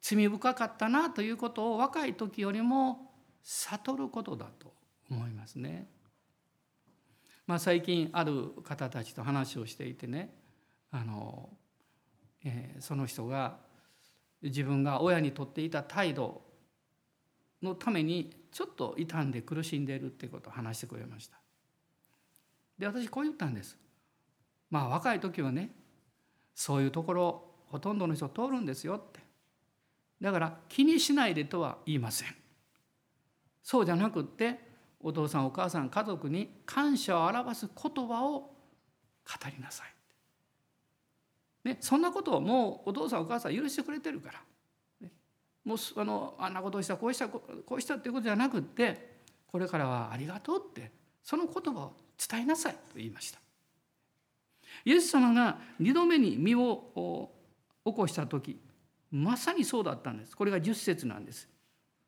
[0.00, 3.12] 罪深かったなということを若い時よりも
[3.42, 4.72] 悟ることだと
[5.10, 5.88] 思いますね。
[7.46, 10.34] まあ、最近ある方たちと話をしていてね
[10.90, 11.48] あの、
[12.44, 13.56] えー、その人が
[14.42, 16.42] 自分が親にとっていた態度
[17.62, 21.40] のためにちょっと傷んで苦しんでいるっていうことを話してくれました。
[22.78, 23.76] で私こう言ったんです。
[24.70, 25.70] まあ若い時はね
[26.54, 29.20] そういうところほとんどの人通るんですよって。
[30.20, 32.34] だから気にしないでとは言いません。
[33.62, 34.68] そうじゃなくって
[35.00, 38.50] お父さんお母さん家族に感謝を表す言葉を語
[39.54, 44.40] りなさい、ね、そんなことをもうお父さんお母さん許してくれてるから、
[45.02, 45.12] ね、
[45.64, 47.42] もうあのあんなことをしたこうしたこ
[47.76, 50.90] うしたっていうことじゃなくってこれからはありがとうって
[51.22, 51.92] その言葉を
[52.28, 53.38] 伝えなさいと言いました。
[54.84, 57.30] イエス様が2度目に身を
[57.84, 58.60] 起こした時
[59.10, 60.36] まさにそうだったんです。
[60.36, 61.48] これが10節なんです。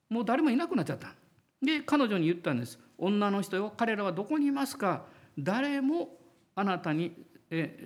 [0.09, 1.15] もう誰もいなくなっちゃった。
[1.63, 2.79] で彼女に言ったんです。
[2.99, 5.05] 女の人よ彼らはどこにいますか？
[5.39, 6.19] 誰も
[6.55, 7.15] あなたに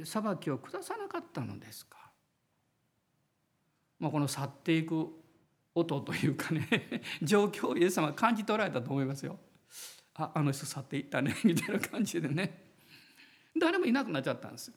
[0.05, 1.99] 裁きを下さなかったのですか、
[3.99, 5.09] まあ、この去っていく
[5.75, 6.69] 音というかね
[7.23, 9.39] 状況をイエス様は感じ取られたと思いますよ。
[10.15, 12.65] ああの人去っていったね みたいな感じでね
[13.59, 14.73] 誰もいなくなっちゃったんです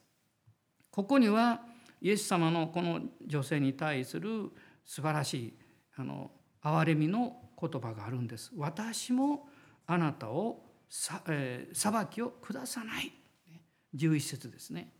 [0.91, 1.63] ここには
[2.01, 4.51] イエス様のこの女性に対する
[4.85, 5.53] 素晴らしい
[5.95, 6.31] あの
[6.63, 8.51] 憐れみの言葉があるんです。
[8.55, 9.47] 私も
[9.87, 13.11] あなたをさ、えー、裁きを下さない。
[13.95, 14.91] 11節ですね。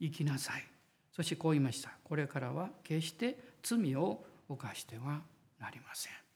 [0.00, 0.64] 生きなさい。
[1.12, 1.90] そしてこう言いました。
[2.04, 5.22] これからは決して罪を犯しては
[5.58, 6.27] なりません。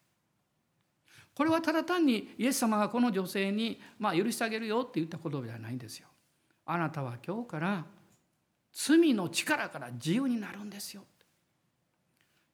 [1.35, 6.09] これはただ単にイエス様がこの女性に、まあ、許してあげるよって言った言葉じゃないんですよ。
[6.67, 7.85] あなたは今日から
[8.73, 11.03] 罪の力から自由になるんですよ。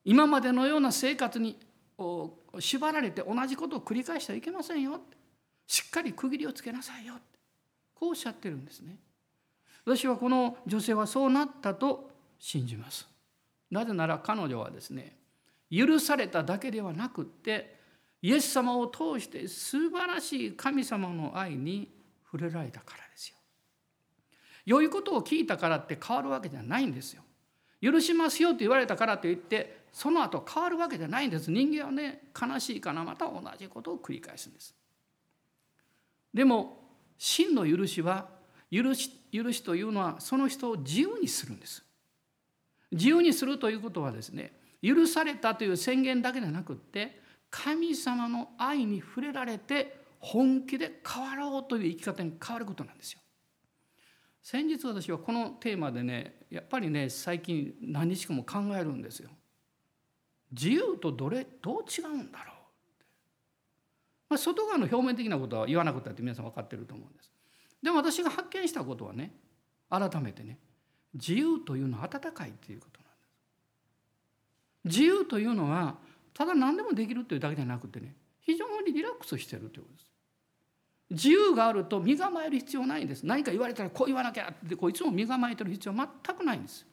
[0.04, 1.58] 今までのような生活に
[2.58, 5.00] 縛られて同じことを繰り返してはいけませんよ。
[5.66, 7.14] しっかり区切りをつけなさいよ。
[7.94, 8.98] こうおっしゃってるんですね。
[9.84, 13.08] 私はこの女性はそうなったと信じます。
[13.70, 15.16] なぜなら彼女はですね
[15.70, 17.77] 許されただけではなくって
[18.22, 21.90] イエス様を通して素晴らしい神様の愛に
[22.24, 23.36] 触れられたからですよ。
[24.66, 27.22] 良いことを聞いたからって変わるわけじゃないんですよ。
[27.80, 34.74] 許しますよと言われたからといってその後変わるわけじゃないんです人間はね悲しいかなまた同じことを繰り返すんです
[36.34, 36.78] でも
[37.18, 38.28] 真の許しは
[38.70, 41.84] 許し許しというのはその人を自由にするんです
[42.90, 44.52] 自由にするということはですね
[44.82, 53.20] 許されたという宣言だけでなくって神様の愛に触れられて本気で変わろうという生き方に変わることなんですよ
[54.42, 59.28] 先日私はこのテーマでねやっぱりね最近何日かも考えるんですよ。
[60.50, 62.56] 自由とどれどう違うんだろう
[64.30, 67.30] まあ、外側の表面的なことは言わなくたって皆さん分かってると思うんです。
[67.82, 69.32] でも私が発見したことはね
[69.90, 70.58] 改めてね
[71.14, 74.98] 自由というのは温かいということなんです。
[74.98, 75.98] 自由というのは
[76.38, 80.06] ただ何でもできるというだけじゃなくてね非常にリラックスしてるということです。
[81.10, 83.26] 自由があると身構える必要ないんです。
[83.26, 86.86] 何か言われたらこう言わなきゃってこういつも身構えてる必要は全くないんです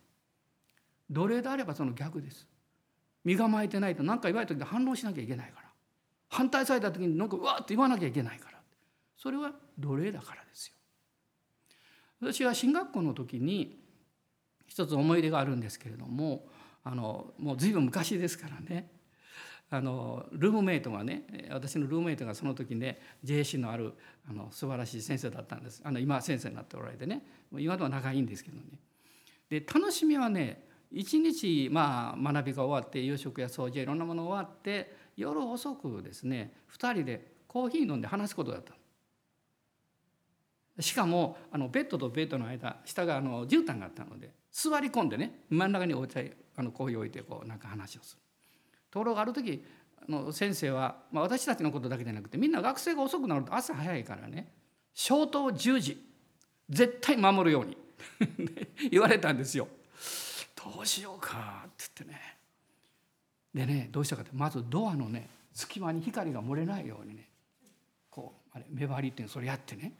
[1.12, 2.47] 奴隷であればその逆です。
[3.23, 5.69] 身構えてないと何か言われた時反応しなきゃいけないから。
[6.29, 8.58] 反対された時に何かうわって言わなきゃいけないから。
[9.15, 10.73] それは奴隷だからですよ。
[12.19, 13.79] 私は進学校の時に
[14.65, 16.47] 一つ思い出があるんですけれども
[16.84, 18.94] あのもう随分昔ですからね。
[19.69, 23.93] あのルームメイトがね私のルームメイトがその時ね JC のある
[24.30, 25.82] あの素晴らしい先生だったんです。
[25.84, 27.25] あの今先生になっておられてね。
[27.58, 28.63] 今とは仲いいんですけどね。
[29.49, 38.73] で楽しみはね一日まあ学びが終わって夕食や掃除やいろんなもの終わって夜遅くですね2人でコーヒー飲んで話すことだった
[40.82, 46.21] しかもあのベッドとベッドの間下があの絨毯があったので座り込んでね真ん中にお茶
[46.58, 48.25] あのコーヒー置いてこうなんか話をする。
[48.95, 49.62] ところがある時
[50.08, 54.53] の先生は、まあ、私たちのことだけじゃなくてみんな学生が遅くなると朝早いからね
[54.93, 56.01] 消灯10時
[56.69, 57.77] 絶対守るように
[58.89, 59.67] 言われたんですよ。
[60.55, 62.38] どうしようかって言ってね
[63.54, 67.29] でねどうしたかってまずドアのね隙間に光が漏れないようにね
[68.10, 69.91] こうあれ目張りっていうのそれやってね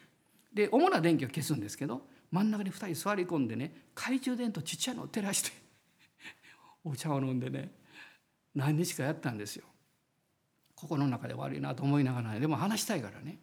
[0.54, 5.52] で主な電気を消すんですけど真ん中に2人座り込んでね懐中電灯ちっちゃいのを照らして
[6.86, 7.72] お茶を飲んでね
[8.56, 9.66] 何日かやったんですよ。
[10.76, 13.38] 心の中で悪いなと思いながら、ね、でも話したいからね。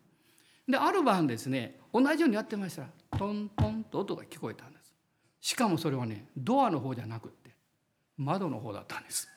[0.68, 2.88] である晩ですね同じようにやってましたら
[3.18, 4.92] トントンと音が聞こえたんです。
[5.40, 7.50] しかもそれはねドアの方じゃなくって
[8.16, 9.28] 窓の方だったんです。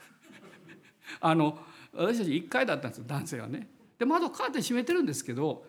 [1.19, 1.57] あの
[1.93, 3.69] 私たち1階だったんです男性はね。
[3.97, 5.65] で窓カーテン閉めてるんですけど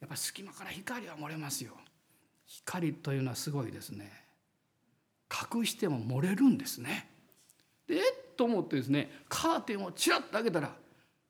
[0.00, 1.72] やっぱ隙間から光は漏れますよ。
[2.46, 4.10] 光というのはすごいですね。
[5.52, 7.10] 隠しても漏れるんですね。
[7.86, 10.72] でえっと思ってですねカーテンをちらっと開けたら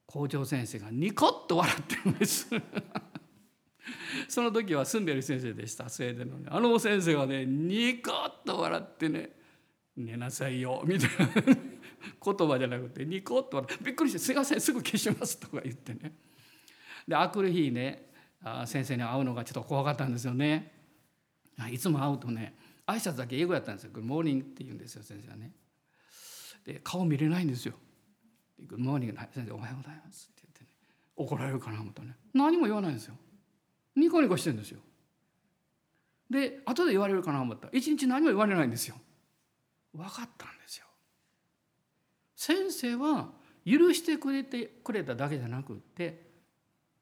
[0.07, 2.49] 校長先生がニコッと笑ってるんです。
[4.29, 6.47] その時はスンベル先生でしたスウェーデンのね。
[6.51, 9.31] あの先生がねニコッと笑ってね
[9.97, 11.29] 「寝なさいよ」みたいな。
[12.25, 16.15] 言葉じゃなくてニコッと笑ってびっくりして「すいませんすぐ消します」とか言ってね。
[17.07, 18.11] であくる日ね
[18.67, 20.73] 先生に会うのがちょっと怖かったんですよね。
[21.71, 22.57] いつも会うとね
[22.87, 25.53] 挨拶だけ英語やったんですよ「モーニング」って言うんですよ先生はね。
[26.69, 27.73] で顔見れないんですよ
[28.61, 30.69] 「グッモーニング先生おはようございます」って言ってね。
[31.17, 32.15] 怒られるかな思ったね。
[32.35, 33.15] 何も言わないんですよ。
[33.97, 34.81] ニコニコしてるんですよ。
[36.29, 38.97] で後で言われるかな思った一日何も言われないんですよ。
[39.95, 40.87] 分かったんですよ。
[42.37, 43.33] 先生は
[43.65, 46.31] 許してくれてくれただけじゃなくって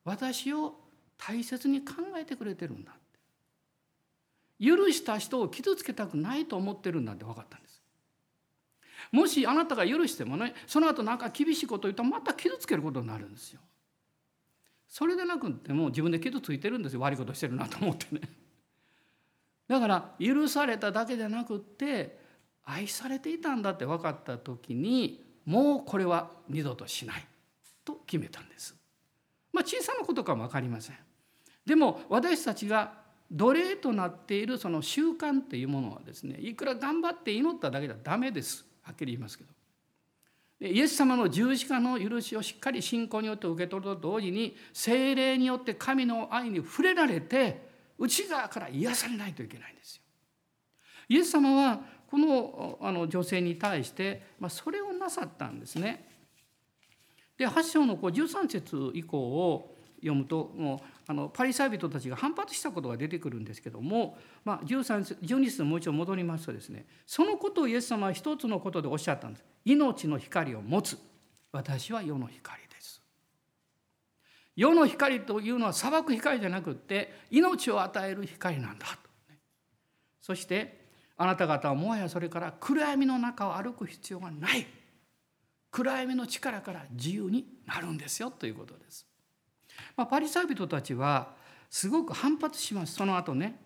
[0.05, 0.77] 私を
[1.19, 2.97] 大切に考えてくれてるんだ
[4.61, 7.66] 許した人を傷つけたくないと思ってるんだって分かったんです
[9.13, 13.61] もしあなたが許してもねその後なんか厳しいことを言ったらまた傷つけることになるんですよ。
[14.89, 17.01] それでなくても自分で傷ついてるんですよ。
[17.01, 18.21] 悪いことしてるなと思ってね。
[19.69, 22.21] だから許されただけじゃなくって
[22.65, 27.27] 愛されていたんだって分かった時にもうこれは二度としない。
[27.87, 28.77] と決めたんです。
[29.53, 30.97] まあ小さなことかも分かりません。
[31.65, 38.66] でも私たちが奴隷となっているその習慣っていうものはですねいくら頑張って祈っただけではダメです。
[38.87, 39.51] はっきり言いますけど
[40.61, 47.67] イエス様の十字架の許しをしっかり信仰によって受け取ると同時に精霊によって神の愛に触れられて
[47.99, 50.03] 内側から癒されないといけないんですよ。
[51.09, 51.81] イエス様は
[52.11, 56.09] このあの女性に対して、まあ、それをなさったんですね。
[57.37, 69.45] で8章のこう13節以降を読むともうあのパリサイ人たちが反発したことが出てくるんですけども、まあ、13 12節もう一度戻りますとですねそのことをイエス様は一つのことでおっしゃったんです。
[69.65, 70.99] 命の光を持つ。
[71.53, 73.01] 私は世の光です。
[74.57, 78.97] 世の光というのは裁く光じゃなくって命を与える光なんだと、
[80.21, 80.87] そして
[81.17, 84.67] あなた方はもはやそれから暗闇の中を歩く必要がない。
[85.71, 89.07] 暗闇の力から自由になるんですよということです。
[89.97, 91.35] まあ、パリサイ人たちは
[91.71, 93.61] すごく反発しますその後ね。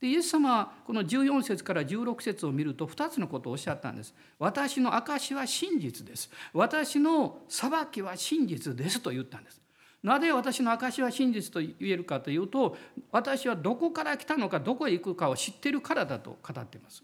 [0.00, 4.14] でイエス様はこの14節から16節を見ると2つのことをおっしゃったんです。
[4.38, 6.30] 私の証は真実です。
[6.52, 9.60] 私の裁きは真実ですと言ったんです。
[10.00, 12.76] なぜ私の証は真実と言えるかというと
[13.10, 17.02] 私はどこから来たのかどこへ行くかを知ってるからだと語っています。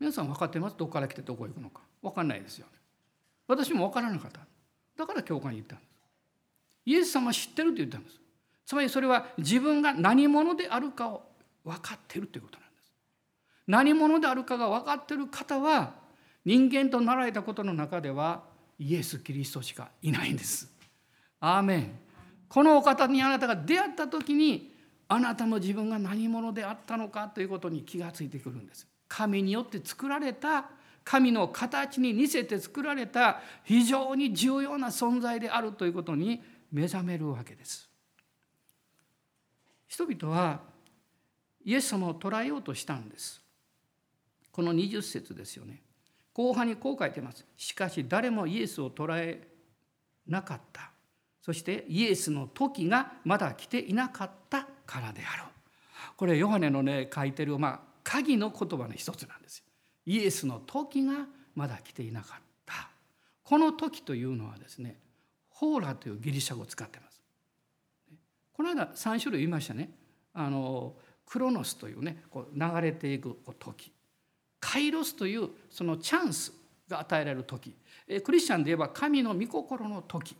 [0.00, 0.76] 皆さん分かってます？
[0.76, 2.72] どこから来てどこへ行くのか分かんないですよね。
[3.46, 4.40] 私も分からなかった。
[4.96, 5.93] だから教会に行ったんです。
[6.84, 8.20] イエス様は知ってると言ったんです。
[8.66, 11.22] つまりそれは自分が何者であるかを
[11.64, 12.92] 分かっているということなんです。
[13.66, 15.94] 何者であるかが分かっている方は
[16.44, 18.42] 人間となられたことの中では
[18.78, 20.70] イエス・キリストしかいないんです。
[21.40, 21.98] アーメン。
[22.48, 24.72] このお方にあなたが出会った時に
[25.08, 28.86] あなたの自分が何者であったのかということに気がついてくるんです。
[29.08, 30.66] 神によって作られた
[31.04, 36.42] 神の形に似せて作られた非常に重要な存在であるということに
[36.74, 37.88] 目覚めるわけです。
[39.86, 40.60] 人々は
[41.64, 43.40] イエス様を捉えようとしたんです。
[44.50, 45.82] この20節ですよね。
[46.32, 47.46] 後半にこう書いてます。
[47.56, 49.46] しかし誰もイエスを捉え
[50.26, 50.90] なかった。
[51.40, 55.42] そしてイエスの時がまだ来ていなかったからである
[56.16, 59.62] これヨハネのね書いてるまあ鍵の言葉の一つなんです
[60.06, 62.88] イエスの時がまだ来ていなかった。
[63.44, 65.03] この時というのはですね
[65.54, 67.22] ホーラというギリシャ語を使ってます。
[68.52, 69.90] この間3種類言いましたね。
[70.32, 70.94] あの
[71.26, 73.92] クロノスというねこう流れていく時
[74.60, 76.52] カイロスというそのチャンス
[76.88, 77.74] が与えられる時
[78.24, 80.36] クリスチャンで言えば神の御心の時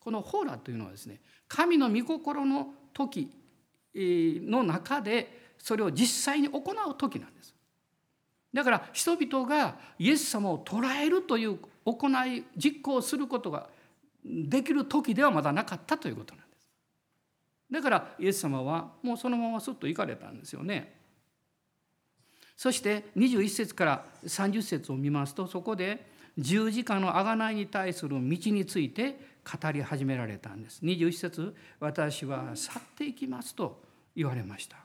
[0.00, 3.30] このホーラというのはですね神の御心の時
[3.94, 7.54] の中でそれを実際に行う時なんです。
[8.52, 13.68] だから人々がイエス様を捉えるという行い実行することが
[14.26, 16.68] できる時ではまだなかったということなんです。
[17.70, 20.96] だからイエス様はもうそのまますっと行かれたんですよね。
[22.56, 26.06] そして21節から30節を見ますとそこで
[26.38, 28.18] 十字架の贖いに対する道
[28.50, 30.80] について語り始められたんです。
[30.82, 33.80] 21節私は去っていきますと
[34.14, 34.78] 言われました。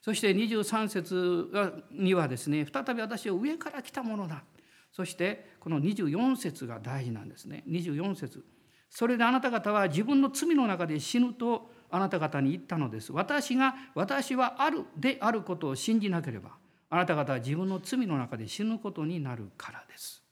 [0.00, 4.42] そして23節にはですね再び私は上から来たものだ。
[4.90, 7.62] そしてこの24節が大事なんですね。
[7.68, 8.44] 24節
[8.92, 13.10] それであなた方は自分の罪の中で死ぬとあなた方に言ったのです。
[13.10, 16.50] 私が私はあるであることを信じなければ
[16.90, 20.22] あなた方は自分の罪の中で死ぬことになるからです。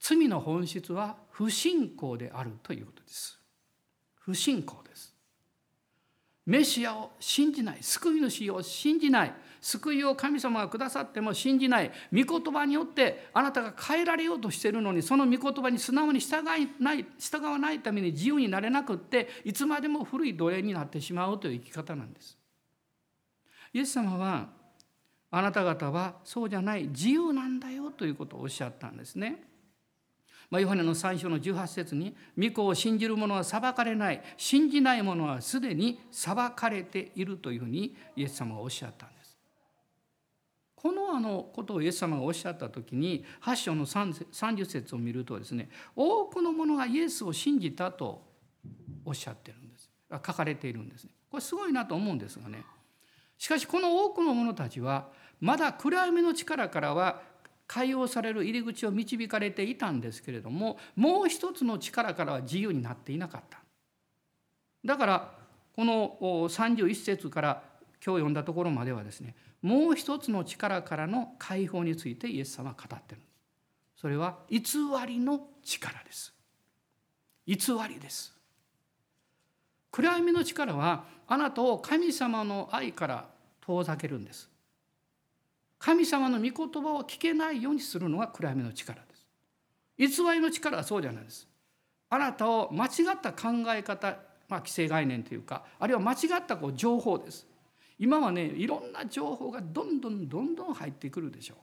[0.00, 3.40] 罪の本質は不信仰であるということです。
[4.16, 5.14] 不信仰です。
[6.44, 22.36] メシアを信じない救い主を信じない救いを神様がくださっても信じない御言葉によってあなたが変えられようとしているのにその御言葉に素直に従いない従わないために自由になれなくっていつまでも古い奴隷になってしまうという生き方なんです。
[23.72, 24.48] イエス様は
[25.30, 29.44] あなた方はそうじゃない自由なんだよということをおっしゃったんですね。
[30.50, 39.21] まあ、ヨハネの最初の18節に「御子を信じる者は裁かれない信じない者はすでに裁かれている」というふうにイエス様がおっしゃったんです。
[40.82, 48.24] このあのことをイエス様がおっしゃった時に8章の30節を見るとですね多くの者がイエスを信じたと
[49.04, 49.88] おっしゃってるんです。
[50.10, 51.10] 書かれているんですね。
[51.30, 52.64] これすごいなと思うんですがね。
[53.38, 55.06] しかしこの多くの者たちは
[55.40, 57.22] まだ暗闇の力からは
[57.68, 63.60] 解放される入り口を導かれていたんですけれどももう一つの力からは自由になっていなかった。
[64.84, 65.32] だから
[65.76, 67.62] この31節から
[68.04, 73.20] 今日読んだところまではですねもう一つの力からの解放についてイエス様は語ってる
[73.96, 74.60] それは偽
[75.06, 76.34] りの力です
[77.46, 77.56] 偽
[77.88, 78.32] りです
[79.90, 83.28] 暗闇の力はあなたを神様の愛から
[83.60, 84.52] 遠ざけるんです
[85.82, 89.00] 神様の御言葉を聞けないようにするのが暗闇の力
[89.98, 90.16] です。
[90.16, 91.48] 偽りの力はそうじゃないです。
[92.08, 94.16] あなたを間違った考え方、
[94.48, 97.48] まあ、既成概念というかあるいは間違ったこう情報です。
[97.98, 101.56] 今はねいろんな情報がどんどんどんどん入ってくるでしょう。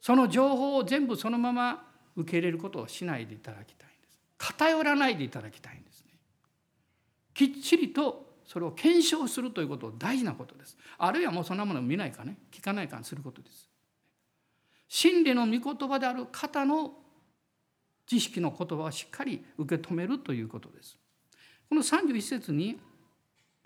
[0.00, 4.18] その情報を全部そのまま受け入れることをしないでいただきたいんです。
[4.38, 6.06] 偏らないでいただきたいんですね。
[7.34, 13.68] きっちりとそれを検証するということ大事なことですあるいはもうそんなものを見ないかね聞かないかにすることです
[14.88, 16.94] 真理の御言葉である方の
[18.08, 20.98] 知識の言葉をしっかり受け止めるということです
[21.68, 22.80] この31節に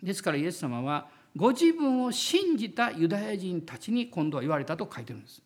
[0.05, 5.43] ですからイエス様はご自分を信じたユダヤ人たちに今度は言われたと書いてるんです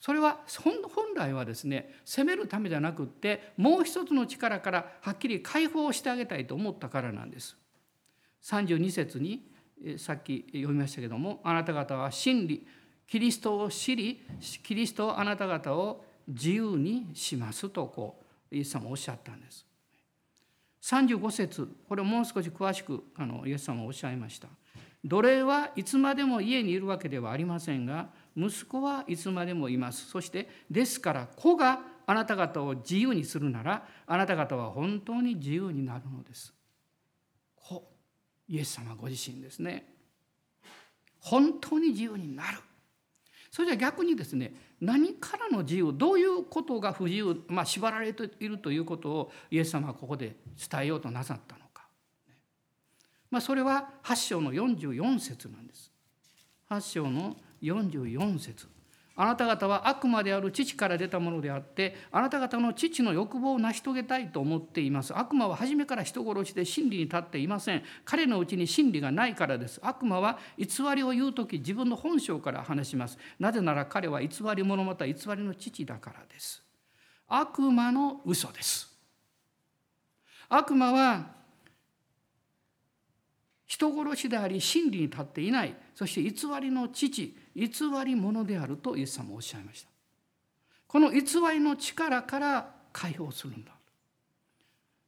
[0.00, 7.56] それは本来はですね責めるためじゃなくってもう一つの力からはっきり解放してあげたいと思ったからなんです
[8.42, 9.46] 32節に
[9.98, 12.66] さっき読みましたけどもあなた方は真理
[13.06, 14.22] キリストを知り
[14.62, 18.20] キリストはあなた方を自由にしますとこ
[18.52, 19.69] うイエス様おっしゃったんです。
[20.82, 24.48] 35節これをもう少し詳しくあのイエス様おっしゃいました。
[25.04, 30.06] 奴隷はいつまでも家にいるわけではありませんが息子はいつまでもいます。
[30.10, 36.52] そしてですから子があなた方を自由にするならあなた方は本当に自由になるのです
[37.54, 37.86] 子。
[38.48, 39.86] イエス様ご自身ですね
[41.20, 42.58] 本当に自由になる
[43.50, 50.36] それじゃ逆にですね何からの自由どういうことが不自由、まあ、縛られているということをイエス様はここで
[50.70, 51.86] 伝えようとなさったのか、
[53.30, 55.92] まあ、それは8章の44節なんです。
[56.70, 58.68] 8章の44節。
[59.20, 65.12] あなた方は悪魔である父から出たものであってあなた方の父の欲望を成し遂げたいと思っています。
[65.14, 67.82] 悪魔は初めから人殺しで真理に立っていません。
[68.06, 69.78] 彼のうちに真理がないからです。
[69.82, 73.18] 悪魔は偽りを言う時自分の本性から話します。
[73.38, 76.62] なぜなら彼は偽り者また偽りの父だからです。
[77.28, 78.90] 悪魔の嘘です。
[80.48, 81.26] 悪魔は
[83.66, 85.76] 人殺しであり真理に立っていない。
[85.94, 87.68] そして偽りの父偽
[88.04, 89.88] り者であるとイエス様はおっしゃいました。
[90.86, 91.20] この偽
[91.52, 93.72] りの力から解放するんだ。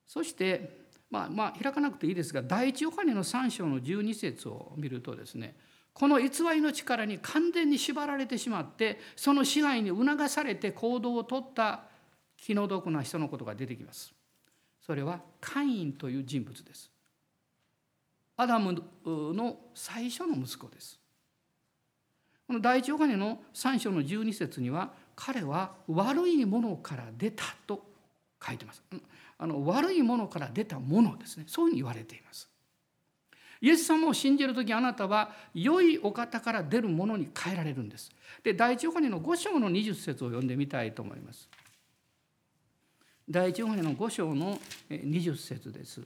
[0.06, 5.56] そしてまあまあ開かなくていいですが第一ヨハネの3章の12節を見るとですね
[5.92, 11.84] この偽りの力に完全に縛られてしまってその支配に促されて行動をとった
[12.36, 14.12] 気の毒な人のことが出てきます。
[14.84, 16.90] それはカインという人物です。
[18.36, 21.01] アダムの最初の息子です。
[22.52, 27.82] この第一ヨハネの3章の12節には彼は悪いものから出たと
[28.46, 28.82] 書いてます。
[29.38, 31.44] あの悪いものから出たものですね。
[31.46, 32.50] そういうふうに言われています。
[33.62, 38.10] イエス様を信じる時あなたは良いお方から出るものに変えられるんです。
[38.42, 41.48] で第一ヨハネの5章の20節を読んでみたいと思います。
[43.30, 44.58] 第一ヨハネの5章の
[44.90, 46.02] 20節です。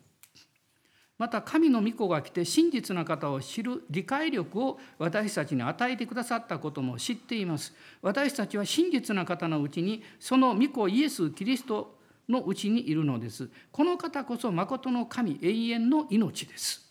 [1.19, 7.73] また神の御子が来て真実な方を知る理解力を私たちに与えてくださったことも知っています。
[8.03, 11.97] 私たちは真実な方のうちにその御子イエス・キリスト
[12.29, 13.49] のうちにいるのです。
[13.73, 16.87] この方こそ誠の神永遠の命です。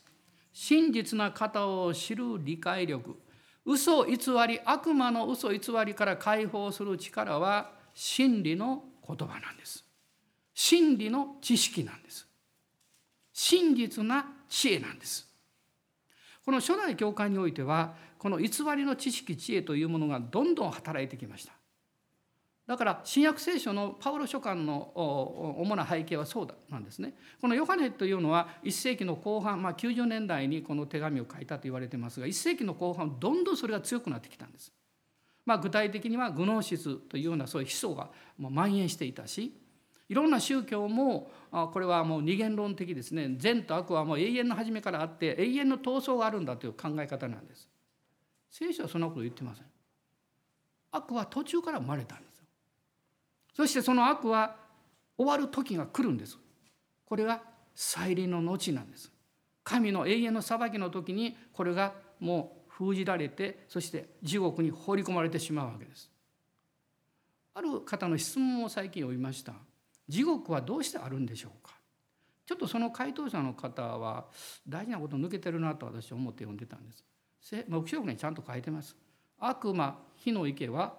[0.55, 3.17] 真実な方を知る理解力
[3.65, 4.17] 嘘偽
[4.47, 9.83] り悪魔の嘘偽りから解放する力は真理の言葉なんです
[10.53, 12.25] 真理の知識なんです
[13.37, 15.27] 真実な知恵なんです
[16.45, 21.51] この初代教会においてはこの偽りの知識知恵というものがどんどん働いてきました
[22.65, 24.91] だから新約聖書のパウロ書簡の
[25.59, 27.13] 主な背景はそうだなんですね。
[27.39, 34.73] このヨハネというのは1世紀の後半、まあ、90年代にこの手紙を書いたと言われてますが1世紀の後半どんどんそれが強くなってきたんです。
[35.45, 38.09] まあ、具体的にはグノーシスというようなそういう思想が
[38.39, 39.53] もう蔓延していたし
[40.07, 47.67] いろんな宗教もこれはもう二元論的ですね善と悪はもう永遠の初めからあって永遠の闘争があるんだという考え方なんです。
[48.51, 49.65] 聖書はそんなこと言ってません。
[50.91, 52.45] 悪は途中から生まれたんですよ。
[53.53, 54.55] そしてその悪は
[55.17, 56.37] 終わる時が来るんです。
[57.05, 57.41] これが
[57.73, 59.11] 再臨の後なんです。
[59.63, 66.11] 神の永遠の裁きの時にこれがもう封じられてそして地獄に放り込まれてしまうわけです。
[67.53, 69.53] ある方の質問を最近読みました。
[70.07, 71.73] 地獄はどうしてあるんでしょうか？
[72.45, 74.25] ちょっとその回答者の方は
[74.67, 77.03] 大事なこと抜けてるなと私は思って読んでたんです。
[77.67, 78.95] 黙示録にちゃんと書いてます。
[79.39, 80.95] 悪魔火の池は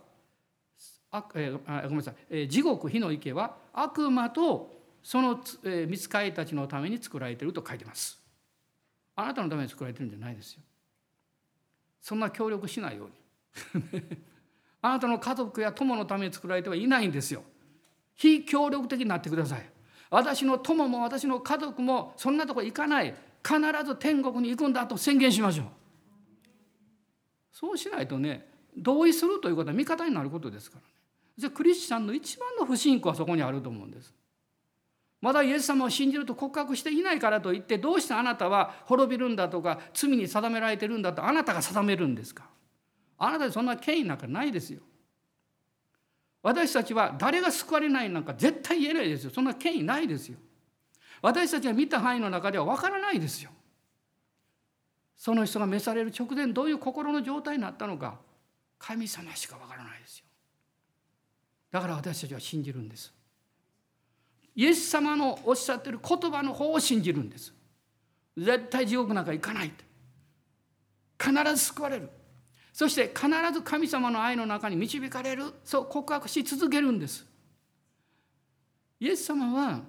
[1.11, 8.21] あえー、あごめんなさい、えー、地獄火の池は悪魔とその、えー、見つかりたちのために作られていると書いてます。
[9.15, 10.63] あなたのために作られてるんじゃないですよ。
[12.01, 13.09] そんな協力しないよう
[13.95, 14.03] に。
[14.83, 17.43] あなたの家族や友のために作られてはいないんですよ。
[18.17, 19.71] 非協力的になってください。
[20.11, 23.15] 私の友も私の家族もそんなとこ行かない。
[23.47, 25.67] 必ず天国に行くんだと宣言しましょう。
[27.53, 28.47] そうしないとね
[28.77, 30.89] 同意するということは味方になることですからね。
[31.39, 34.13] じゃクリスチャンの一番の不信仰はそこにあると思うんです。
[35.21, 42.45] まだイエス様を信じると告白していないからといってどうしてあなたは滅びるんだとか罪に定められてるんだとあなたが定めるんですか
[43.19, 44.81] あなたにそんな権威なんかないですよ。
[46.47, 49.33] 私たちは誰が救われないなんか絶対言えないですよ。
[49.35, 50.39] そんな権威ないですよ。
[51.21, 53.51] 私たちが見た範囲の中では分からないですよ。
[55.17, 58.21] その人が召される直前どういう心の状態になったのか
[58.79, 60.27] 神様しか分からないですよ。
[61.73, 63.13] だから私たちは信じるんです
[64.55, 67.53] イエス様のおっしゃってる言葉の方を信じるんです
[68.39, 69.73] 絶対地獄なんか行かない
[71.19, 72.09] 必ず救われる
[72.77, 77.25] そして必ず神様の愛の中に導かれるそう告白し続けるんです
[79.01, 79.81] イエス様は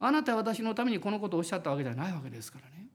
[0.00, 2.88] あなたは私のためにこのことをおっしゃったわけじゃないわけですからね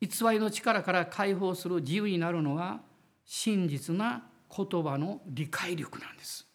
[0.00, 2.80] 偽りの力から解放する自由になるのは
[3.24, 6.48] 真実な言葉の理解力なんです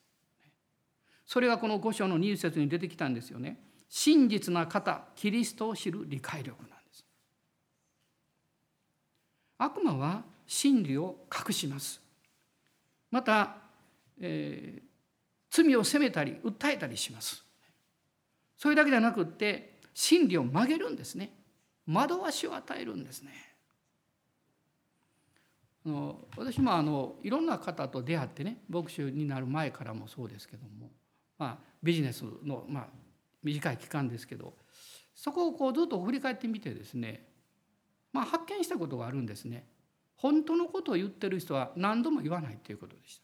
[1.25, 3.57] それがこの5章の2節に出てきたんですよね。
[3.89, 7.05] 真実な方、キリストを知る理解力なんです。
[9.57, 12.01] 悪魔は真理を隠します。
[13.11, 13.55] また、
[14.19, 14.83] えー、
[15.49, 17.43] 罪を責めたり訴えたりします。
[18.57, 21.31] それだけじゃなくって真理を曲げるんですね。
[21.87, 23.31] 惑わしを与えるんですね。
[25.85, 30.89] あの私もあのいろんな方と出会ってね牧師になる前からもそうですけども
[31.43, 32.87] まあ、ビジネスの、まあ、
[33.43, 34.53] 短い期間ですけど
[35.13, 37.27] そこをこうずっと振り返ってみてですね、
[38.13, 39.67] まあ、発見したことがあるんですね。
[40.23, 43.23] 本当のことを言ってる人は何度も言わないということでした。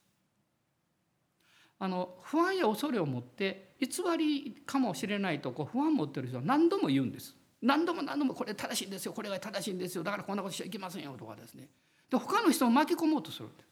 [1.81, 3.87] あの不安や恐れを持って偽
[4.17, 7.33] りかもしれないとこう不安を持ってる人は何度も言うんです。
[7.61, 11.67] 何度も何度もこれ正しいんですよこれが正しいんですよだからこんなことしちゃいけませんよとかですね
[12.09, 13.69] で他の人を巻き込もうとするんです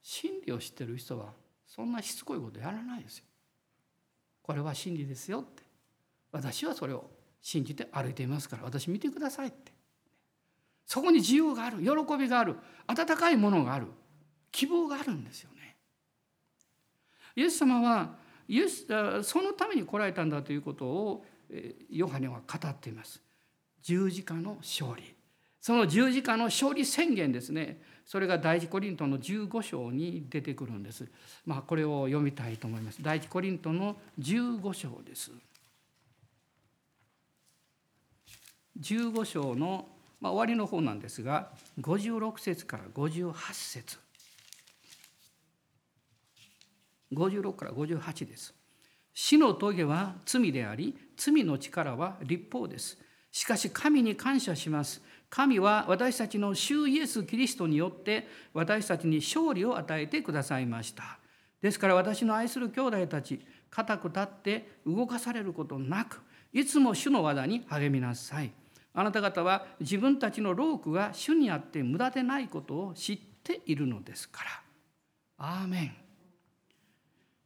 [0.00, 1.32] 真理を知ってる人は
[1.66, 3.24] そんなしつこいことやらないですよ。
[4.42, 5.62] これは真理ですよって
[6.32, 7.10] 私はそれを
[7.42, 9.72] 信じて歩いていますから私見てくださいって
[10.88, 13.86] そこに自由がある喜びがある温かいものがある
[14.50, 15.76] 希望があるんですよね。
[17.36, 18.16] イエス様は
[18.48, 18.86] イエス
[19.22, 21.24] そのために来られたんだということを
[21.90, 23.20] ヨハネは語っています。
[23.82, 25.14] 十字架の勝利
[25.60, 31.06] その十字架の勝利宣言ですねそれが第一コリントの15章に出てくるんです。
[31.44, 33.02] まあ、これを読みたいと思います。
[33.02, 35.30] 第一コリントの15章です。
[38.80, 39.86] 15章の、
[40.20, 41.50] まあ、終わりの方なんですが
[41.80, 43.98] 56節から58節
[47.12, 48.54] 56から58です。
[49.14, 52.98] 死の棘は罪であり罪の力は立法です。
[53.32, 55.02] しかし神に感謝します。
[55.30, 61.18] 神は私たちの主イエス・キリストによって私たちに勝利を与えてくださいました。
[61.60, 63.40] ですから私の愛する兄弟たち、
[63.70, 68.52] 固く立って動かされることなく、いつも主の技に励みなさい。
[68.98, 74.50] あなた方は自分たちの労苦が主にあって無駄でないことを知っているのですから。
[75.38, 75.96] アーメン。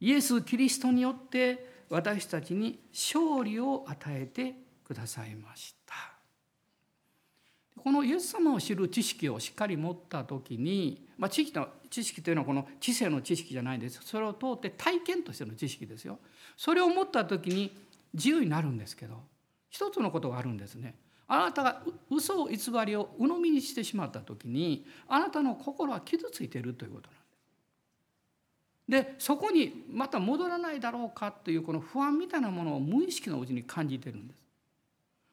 [0.01, 5.95] イエス・キリストによって私たちに勝利を与えてくださいました。
[7.77, 16.19] このイエス様を知る知識をしっかり持った時に、まあ、知識の知識というのはこの知性の知識じゃないですそれを通って体験としての知識ですよ
[16.57, 17.77] それを持った時に
[18.15, 19.21] 自由になるんですけど
[19.69, 20.95] 一つのことがあるんですね
[21.35, 27.17] あなたが嘘を偽りを鵜呑みにしてしまった時にあなたの心は傷ついているということな
[28.99, 29.15] んです。
[29.15, 34.37] でそこにまた戻らないだろうかというこの不安みたいなものを無意識のうちに感じてるんです。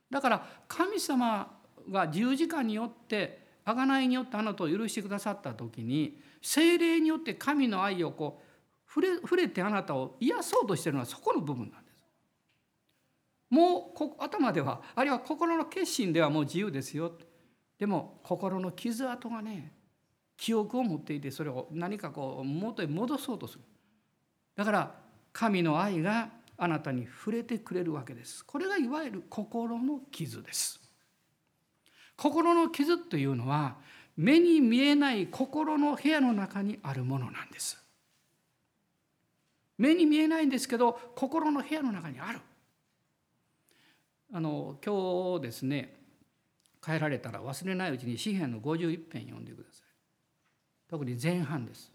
[0.10, 1.52] だから神様
[1.91, 11.88] が十字架によって贖いによってあなたを許してくださった時に精霊によって神の愛をこう触れ触れてあなたを癒そうとしてるのはそこの部分なんです。
[13.50, 17.14] もう頭ではあるいは心の決心ではもう自由ですよ。
[17.78, 19.74] でも心の傷跡がね
[20.38, 23.62] 記憶を持っていてそれを何かこう元へ戻そうとする。
[24.56, 24.95] だから
[25.34, 28.45] 神の愛があなたに触れてくれるわけです。
[28.45, 30.80] これがいわゆる心の傷です。
[32.18, 33.78] 心の傷というのは
[34.18, 37.82] 目に見えない心の部屋の中にあるものなんです。
[39.78, 42.41] 目に見えないんですけど心の部屋の中にある。
[44.32, 45.95] あの今日ですね
[46.84, 49.88] 帰られたら忘れないうちに詩篇の51編読んでください。
[50.89, 51.91] 特に前半です。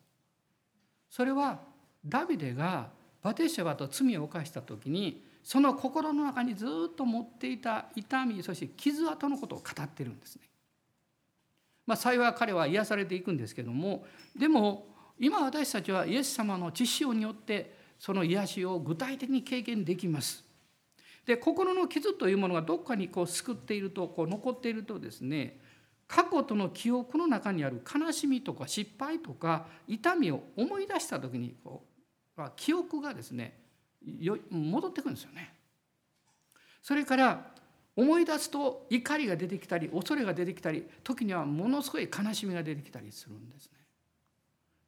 [1.11, 1.61] それは
[2.05, 2.91] ダビデが
[3.23, 10.43] バテシャバと罪を犯した時にその心の中にずっと持っていた痛みそして傷跡のことを語ってるんですね。
[11.87, 14.87] まあ、幸い彼は癒されていくんですけどもでも
[15.19, 20.45] 今私たちはイエス様の知識によってその癒しを具体的に経験できます。
[21.27, 25.59] で心の傷というものがどっかにこう救っているとこう残っているとですね
[26.07, 31.83] 過去との記憶の中にある悲しみとか失敗とか痛みを思い出した時にこ
[32.37, 33.59] う記憶がですね
[34.51, 35.55] 戻ってくるんですよね。
[36.83, 37.55] それから
[37.97, 43.79] 思い出すと怒りが出てきたり恐れが出てきたり時にはものすごい悲しみが出てきたりするんですね。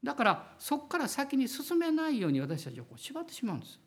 [0.03, 3.81] だからそこから先に進めないように私たちをこう縛ってしまうんです。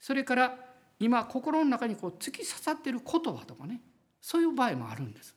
[0.00, 0.67] それから
[1.00, 3.80] 今心の中にこう突き刺さっている言葉とかね
[4.20, 5.34] そういう場合もあるんです。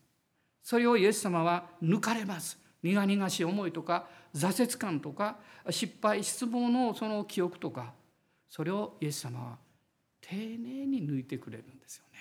[0.64, 2.58] それをイエス様は抜かれます。
[2.84, 5.38] 苦々しい思いとか挫折感とか
[5.70, 7.94] 失敗失望のその記憶とか
[8.50, 9.58] それをイエス様は
[10.20, 12.20] 丁寧に抜いてくれるんですよね。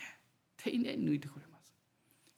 [0.56, 1.72] 丁寧に抜いてくれます。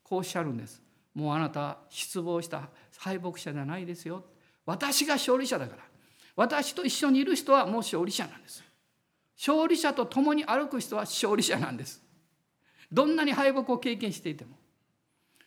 [0.02, 0.82] こうおっしゃるんです。
[1.14, 4.24] もうあなた失望した敗北者じゃないですよ。
[4.64, 5.82] 私が勝利者だから。
[6.34, 8.64] 私と一緒にいる人はもう勝利者なんです。
[9.44, 12.00] 勝利者と共に歩く人は勝利者なんです。
[12.92, 14.56] どんなに敗北を経験していても。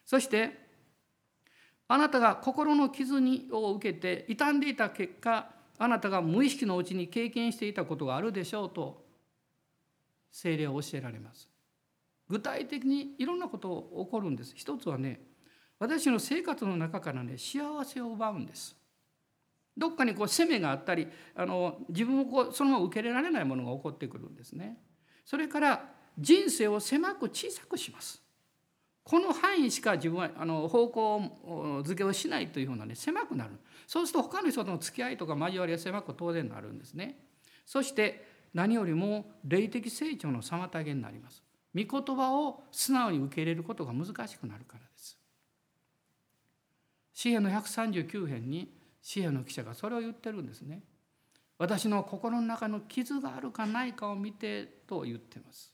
[0.05, 0.65] そして
[1.87, 9.05] あなたが心の傷にを受けて傷んでいた結果あなたが無意識のうちに経験していたことがあるでしょうと
[10.29, 11.47] 精霊は教えられます。
[12.27, 14.51] 具体的にいろんなことが起こるんです。
[14.57, 15.21] 一つはね
[15.79, 18.75] 私の生活の中からね幸せを奪うんです。
[19.77, 24.77] どっかにこう責めがあったりあの自分をこうそのまま受け入れられないものが起こってくるんですね
[25.25, 25.83] それから
[26.17, 28.21] 人生を狭く小さくします
[29.03, 33.51] この範囲しか自分はあの方向付けをしないというようなね狭くなる
[33.87, 37.19] そうすると他の人との付き合いとか交わりは狭く当然なるんですね。
[37.65, 41.43] そして何よりも霊的成長の妨げになります。
[41.75, 45.19] 御言葉を素直に受け入れることが難しくなるからです。
[47.13, 48.74] 詩篇の139編に
[49.05, 50.81] 詩篇の記者がそれを言ってるんですね。
[51.59, 55.71] 私の心の中の傷があるかないかを見てと言ってます。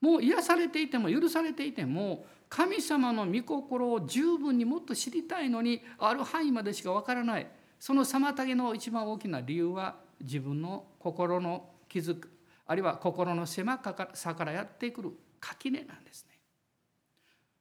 [0.00, 7.46] もう癒されていても許されていても神様の御心を十分にもっと知りたいのにある範囲までしかわからない
[7.78, 12.32] その妨げの一番大きな理由は自分の心の気づく
[12.66, 13.80] あるいは心の狭
[14.14, 16.36] さからやってくる垣根なんですね。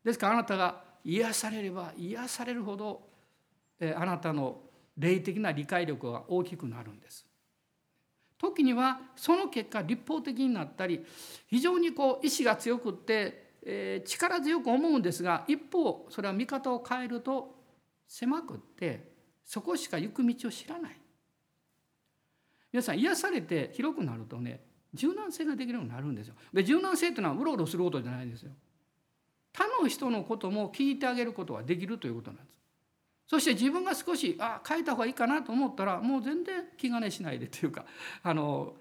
[0.04, 3.09] ですからあなたが癒されれば癒されるほど
[3.82, 4.62] あなたの
[4.98, 7.26] 霊的な理解力が大きくなるんです。
[8.38, 11.06] 時にはその結果立法的になったり
[11.48, 17.56] 非常にこう意志が強くってえ、力強く思うんですが一方それは見方を変えると
[18.08, 19.12] 狭くって
[19.44, 21.00] そこしか行く道を知らない。
[22.72, 24.62] 皆さん癒されて広くなるとね
[24.94, 26.36] 柔軟性ができるようになるんですよ。
[26.54, 28.52] で柔軟性っていうのはうろうろすることじゃないんですよ。
[29.52, 32.59] 他の人のことも聞いてあげることができるということなんです。
[33.30, 37.86] そして自分が少しあ変えた方がいいかなと思ったらもう全然気兼ねしないでというか
[38.24, 38.76] あの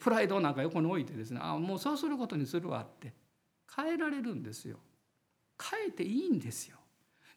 [0.00, 3.12] プライドなんか横に置いてですねあもうそうすることにするわって
[3.76, 4.78] 変えられるんですよ。
[5.60, 6.76] 変えていいんですよ。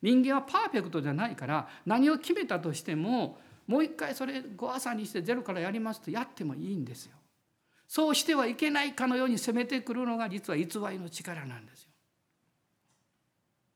[0.01, 7.17] 人間はパーフェクトじゃないから何を決めたとしてももう一回それご朝にしてゼロからやりますとやってもいいんですよ。
[7.87, 11.89] そうしてはいけないかのように攻めてくるのが実は偽りの力なんですよ。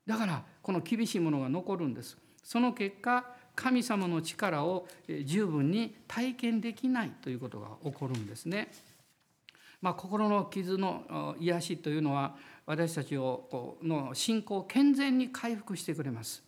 [0.08, 2.18] だからこの厳しいものが残るんです。
[2.44, 3.26] その結果
[3.56, 4.88] 神様の力を
[5.26, 8.72] 十分に体験できないということが起こるんですね。
[9.82, 12.36] まあ、心の傷の癒しというのは
[12.66, 16.44] 私たちをの信仰を健全に回復してくれます。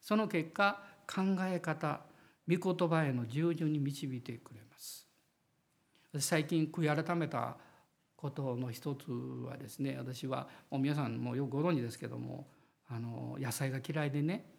[0.00, 2.00] その結果考え方
[2.48, 5.06] 御言葉への従順に導いてくれます。
[6.18, 7.56] 最近悔い改めた
[8.16, 12.48] ことの一つはですね私はもう皆さんもよくご存知ですけども
[12.88, 14.55] あの野菜が嫌いでね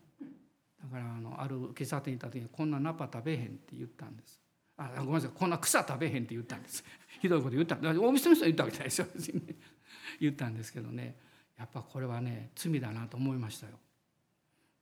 [0.91, 4.39] だからあのある喫茶店に行った時に「こんなナパ食べへん」って言ったんです。
[4.77, 5.31] あごめんなさい。
[5.33, 6.83] こんな草食べへんって言ったんです。
[7.19, 9.55] ひどいこと言ったお店の人は言ったわけじゃないですよ別に、ね。
[10.21, 11.17] 言ったんですけどね。
[11.57, 13.79] やっぱこれはね罪だなと思いましたよ。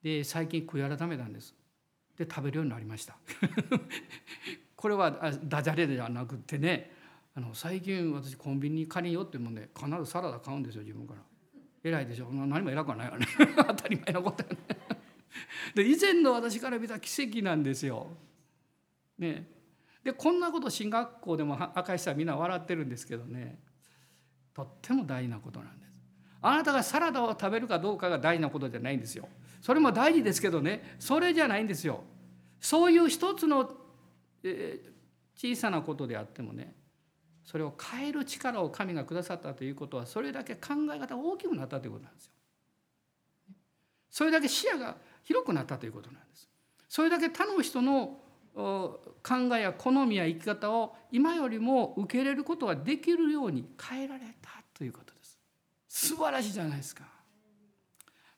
[0.04, 1.56] で最近悔い改めたんです。
[2.18, 3.18] で食べるようになりました。
[4.76, 6.92] これはダジャレではなくてね
[7.34, 11.22] あの最近私コンビニに借りに寄ってもね必ずサラダ買うんですよ自分から。
[11.84, 12.32] 偉いでしょ。
[12.32, 13.28] 何も偉くはないわね。
[13.56, 14.95] 当たり前のことやね。
[15.74, 18.08] で以前の私から見た奇跡なんですよ。
[19.18, 19.48] ね、
[20.04, 23.60] でこんなこと進学校でも赤石さんみんな笑ってるんですけどね
[24.54, 26.02] とっても大事なことなんです。
[26.42, 29.28] あなたがサラダを食べるかどうかが大事なことじゃないんですよ。
[29.62, 32.04] それも大事ですけどねそれじゃないんですよ。
[32.60, 33.76] そういう一つの、
[34.44, 36.76] えー、小さなことであってもね
[37.44, 42.32] それを変える力を神がくださったということはそれだけ考え方が大きくなったということなんですよ。
[44.10, 46.50] それだけ視野が広くなったということなんです。
[46.88, 48.22] それだけ他の人の
[48.56, 49.10] 考
[49.58, 55.38] えや好みや生き方を今よりも受け入れることができるように変えられたということです。
[55.90, 57.04] 素晴らしいじゃないですか。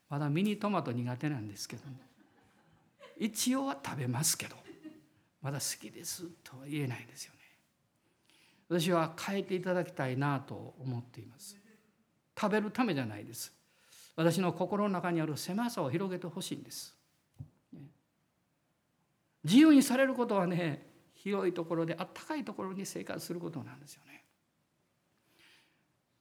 [0.08, 2.00] まだミニトマト苦手なんですけどね。
[3.18, 4.56] 一応は食べますけど
[5.42, 7.38] まだ好きですとは言えないんですよね。
[8.68, 11.56] 私は変えていただきたいなと思っています。
[12.38, 13.52] 食べるためじゃないです。
[14.18, 16.92] 私の心の中にある狭さを広げてほしいんです。
[19.44, 24.24] 自由にされることはね広いところであったかいところに生活することなんですよね。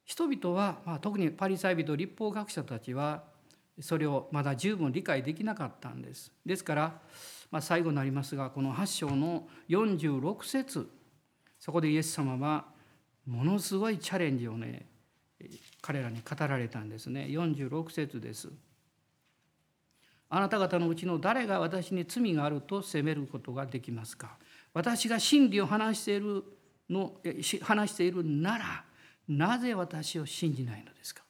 [0.05, 3.23] 人々は、まあ、特にパリサイ人立法学者たちは
[3.81, 6.31] それをまだ十分理解できなかったんです。
[6.45, 7.01] ですから、
[7.49, 10.87] まあ、最後になりますがこの8章の46節
[11.59, 12.65] そこでイエス様は
[13.25, 14.85] ものすごいチャレンジをね
[15.87, 17.27] 彼らに語られたんですね。
[17.29, 18.49] 46節です。
[20.29, 24.37] あなた方のうちの誰が私に罪があると責めることができますか？
[24.73, 26.43] 私が真理を話している
[26.89, 27.13] の
[27.61, 28.83] 話しているなら
[29.29, 31.23] なぜ私を信じないのですか？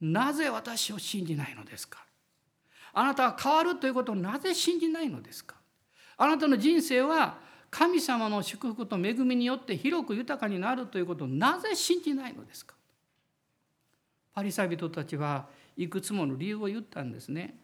[0.00, 2.06] なぜ私を信じないのですか？
[2.92, 5.56] あなたは変わるということをなぜ信じないのですか？
[6.16, 7.38] あなたの人生は
[7.68, 12.75] 神様の祝福と恵みによって広く豊かになるということをなぜ信じないのですか？
[14.36, 15.46] パリサ人たちは
[15.78, 17.58] いくつもの理由を言ったんですね。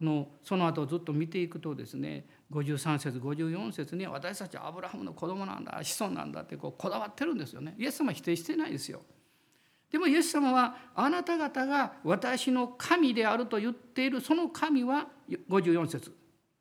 [0.00, 7.76] のその後ずっと見ていくとですね53節54節に私たちはアブラハムの子供なんだ子孫なんだってこうこだわってるんですよね。
[7.78, 9.02] イエス様は否定してないですよ。
[9.92, 15.06] でもイエス様はあなた方が私の神であると言っているその神は
[15.48, 16.12] 54節、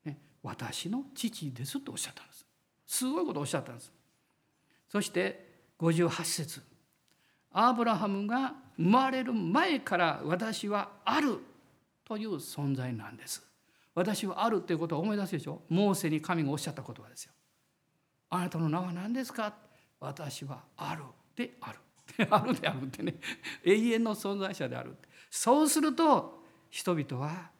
[0.05, 2.45] ね、私の父ですとおっしゃったんです。
[2.85, 3.91] すごいことをおっしゃったんです。
[4.89, 6.68] そして58節。
[7.51, 11.37] アブラハムが生まれる前から私はある
[12.05, 13.45] という存在なんです。
[13.95, 15.61] 私はあるということを思い出すでしょ？
[15.69, 17.33] モーセに神がおっしゃった言葉ですよ。
[18.29, 19.53] あなたの名は何ですか？
[19.99, 21.03] 私はある
[21.35, 21.79] である。
[22.31, 23.15] あるであるってね
[23.63, 24.95] 永遠の存在者である
[25.29, 27.51] そうすると人々は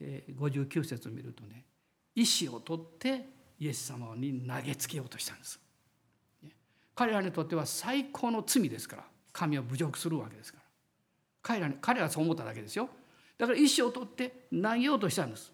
[0.00, 1.66] 59節を見るとね
[2.14, 3.26] 意思を取って
[3.58, 5.60] イエス様に投げつけようとしたんです。
[6.94, 9.04] 彼らにとっては最高の罪ですから。
[9.32, 10.64] 神を侮辱するわけですから。
[11.42, 12.88] 彼らに彼らはそう思っただけですよ。
[13.38, 15.52] だから意思を取って投げようとしたんです。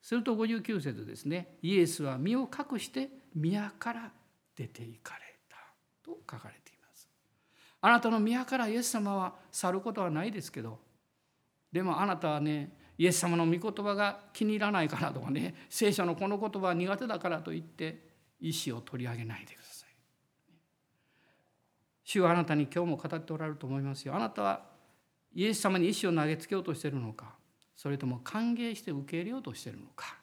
[0.00, 1.58] すると59節ですね。
[1.62, 4.10] イエスは身を隠して宮から
[4.56, 5.56] 出て行かれた
[6.02, 7.08] と書かれています。
[7.80, 10.78] あなたの宮からイエス様は去ることはないですけど。
[11.70, 15.54] でもあなたはねイエス様の御言葉が気に入らないからとかね。
[15.68, 18.08] 聖書のこの言葉は苦手だからといって
[18.40, 19.67] 意思を取り上げないでください。
[22.10, 24.16] 主はあなたに今日も語っておられると思いますよ。
[24.16, 24.62] あなたは
[25.34, 27.34] イエス様に意志を投げつけようとしているのか。
[27.76, 30.16] それとも歓迎して受け入れようとしているのか。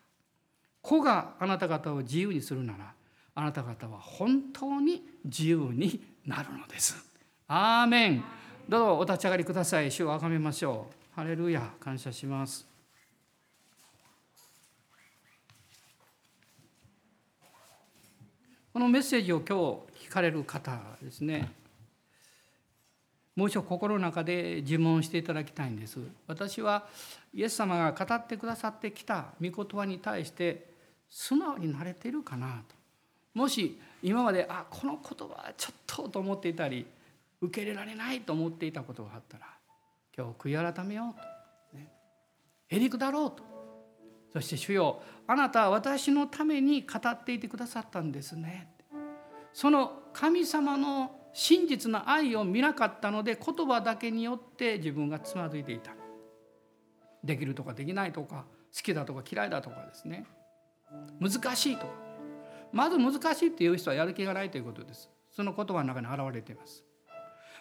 [0.82, 2.92] 子があなた方を自由にするなら
[3.36, 6.98] あなた方は本当に自由になるのです。
[7.48, 8.24] アーメン。
[8.68, 9.92] どうぞお立ち上がりください。
[9.92, 11.16] 主をあがめましょう。
[11.16, 11.70] ハレルヤ。
[11.80, 12.68] 感謝します。
[18.74, 21.64] このメッセージを今日聞かれる方ですね。
[23.36, 26.00] もう一度心の中で自問していただきたいんです。
[26.28, 26.88] 私は
[27.34, 30.74] イエス様が語ってくださってきた御言葉に対して
[31.10, 32.76] 素直になれているかなと。
[33.34, 36.86] もし今まであこの言葉はちょっとと思っていたり
[37.42, 39.46] 受け入れられないと思っていたことがあったら
[40.18, 41.20] 今日悔い改めよう
[41.72, 41.92] と、ね、
[42.68, 43.44] へりくだろうと。
[44.32, 48.70] そして主よあなたは私のために語っていてくださったんですね。
[49.54, 55.92] その神様の真実な愛を見なかったので言葉だけによって自分がつまずいていた。
[57.26, 60.26] できるとかできないとか好きだとか嫌いだとかですね。
[61.20, 61.92] 難しいとか。
[62.72, 65.10] まず難しいっていう人はやる気がないということです。
[65.30, 66.86] その言葉の中に表れています。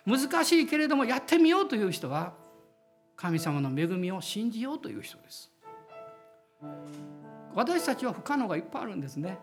[0.07, 2.33] 難しいけれどもやってみようという人は
[3.17, 5.51] 神様の恵みを信じようという人です。
[7.57, 9.37] 私たちは不可能がいっぱいあるんですね。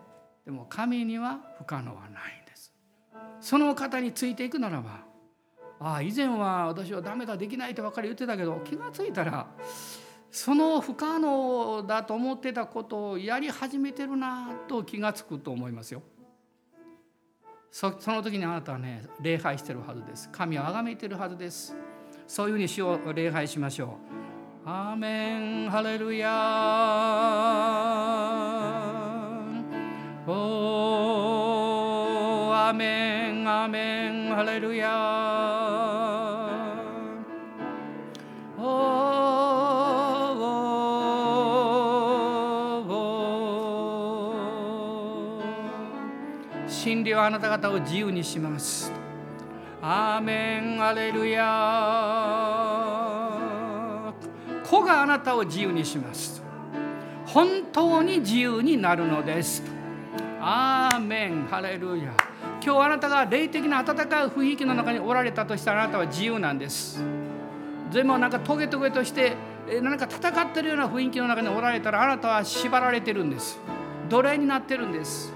[0.46, 2.41] でも神には不可能はない。
[3.42, 5.04] その方についていくならば
[5.80, 9.48] ああ以前は私はダメだできないとばかり言ってたけど気が付いたら
[10.30, 16.02] その不可能だと思ってたことをやり始めてるなと気が付くと思いますよ。
[17.70, 20.30] そその時にあなたはね礼拝してるはずです。
[20.32, 21.76] 神を崇めてるはずです。
[22.28, 23.98] そういうふうに主を礼拝しましょ
[24.66, 24.70] う。
[24.70, 31.11] アーメンハレルヤー
[32.72, 34.90] アメンアメンハレルヤ
[38.58, 38.66] おお
[46.66, 48.90] 真理はあなた方を自由にします
[49.82, 51.44] アーメンアレルヤ
[54.64, 56.42] 子があなたを自由にします
[57.26, 59.62] 本当に自由になるのです
[60.40, 62.31] アーメンハレルヤ
[62.64, 67.04] 今日あなたが霊的な温かい雰囲気の中におられたとしたらあなたは自由なんです。
[67.92, 69.36] でもなんかトゲトゲとして
[69.82, 73.60] 何か戦ってるような雰囲気の中におられたらあなたは縛られてるんです。
[74.10, 75.34] 奴隷になってるんです。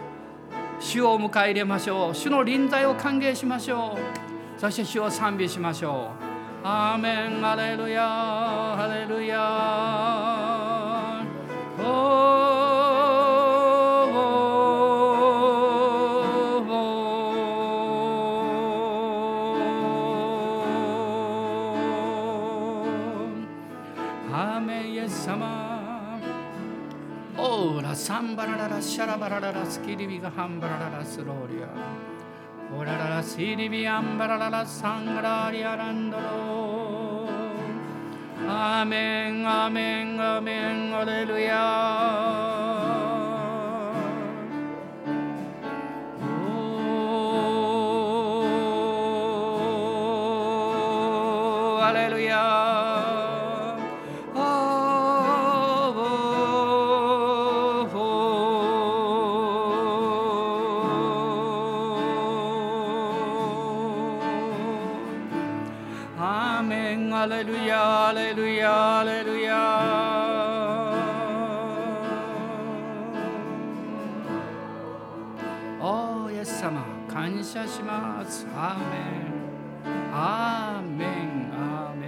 [0.80, 2.16] 主を迎え入れましょう。
[2.16, 4.60] 主の臨在を歓迎しましょう。
[4.60, 6.12] そして主を賛美しましょ
[6.64, 6.68] う。
[6.68, 7.46] アーメン。
[7.46, 10.45] アレルヤハレルヤ
[28.76, 31.70] ラシャラバラララスキリビガハンバラララスローリア。
[32.78, 37.30] オラララシリビアンバラララサンガラリアランドロ
[38.50, 42.65] アメンアメンアメンアレルヤ
[78.66, 78.88] アーメン
[80.12, 81.08] アーメン
[81.54, 82.08] アーメ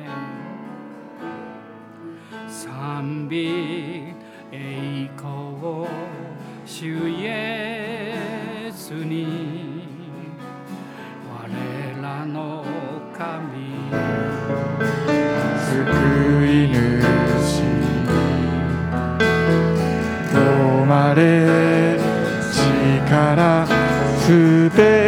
[2.47, 4.16] ン賛美
[4.51, 5.86] 栄光
[6.66, 9.84] 主イエスに
[11.30, 11.47] 我
[12.01, 12.66] らの
[13.16, 13.93] 神
[15.62, 15.68] 救
[16.47, 17.62] い主
[20.34, 20.36] 止
[20.88, 21.22] まれ
[22.82, 23.68] 力
[24.26, 25.07] すべ主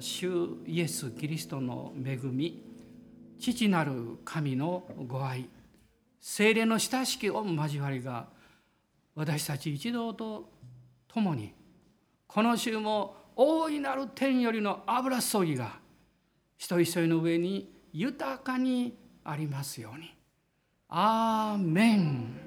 [0.00, 2.62] 主イエス・キリストの恵み
[3.38, 5.48] 父なる神のご愛
[6.20, 8.28] 精霊の親しき御交わりが
[9.14, 10.50] 私たち一同と
[11.08, 11.54] 共に
[12.26, 15.78] この週も大いなる天よりの油注ぎが
[16.56, 20.14] 一人一人の上に豊かにありますように。
[20.90, 22.40] アーメン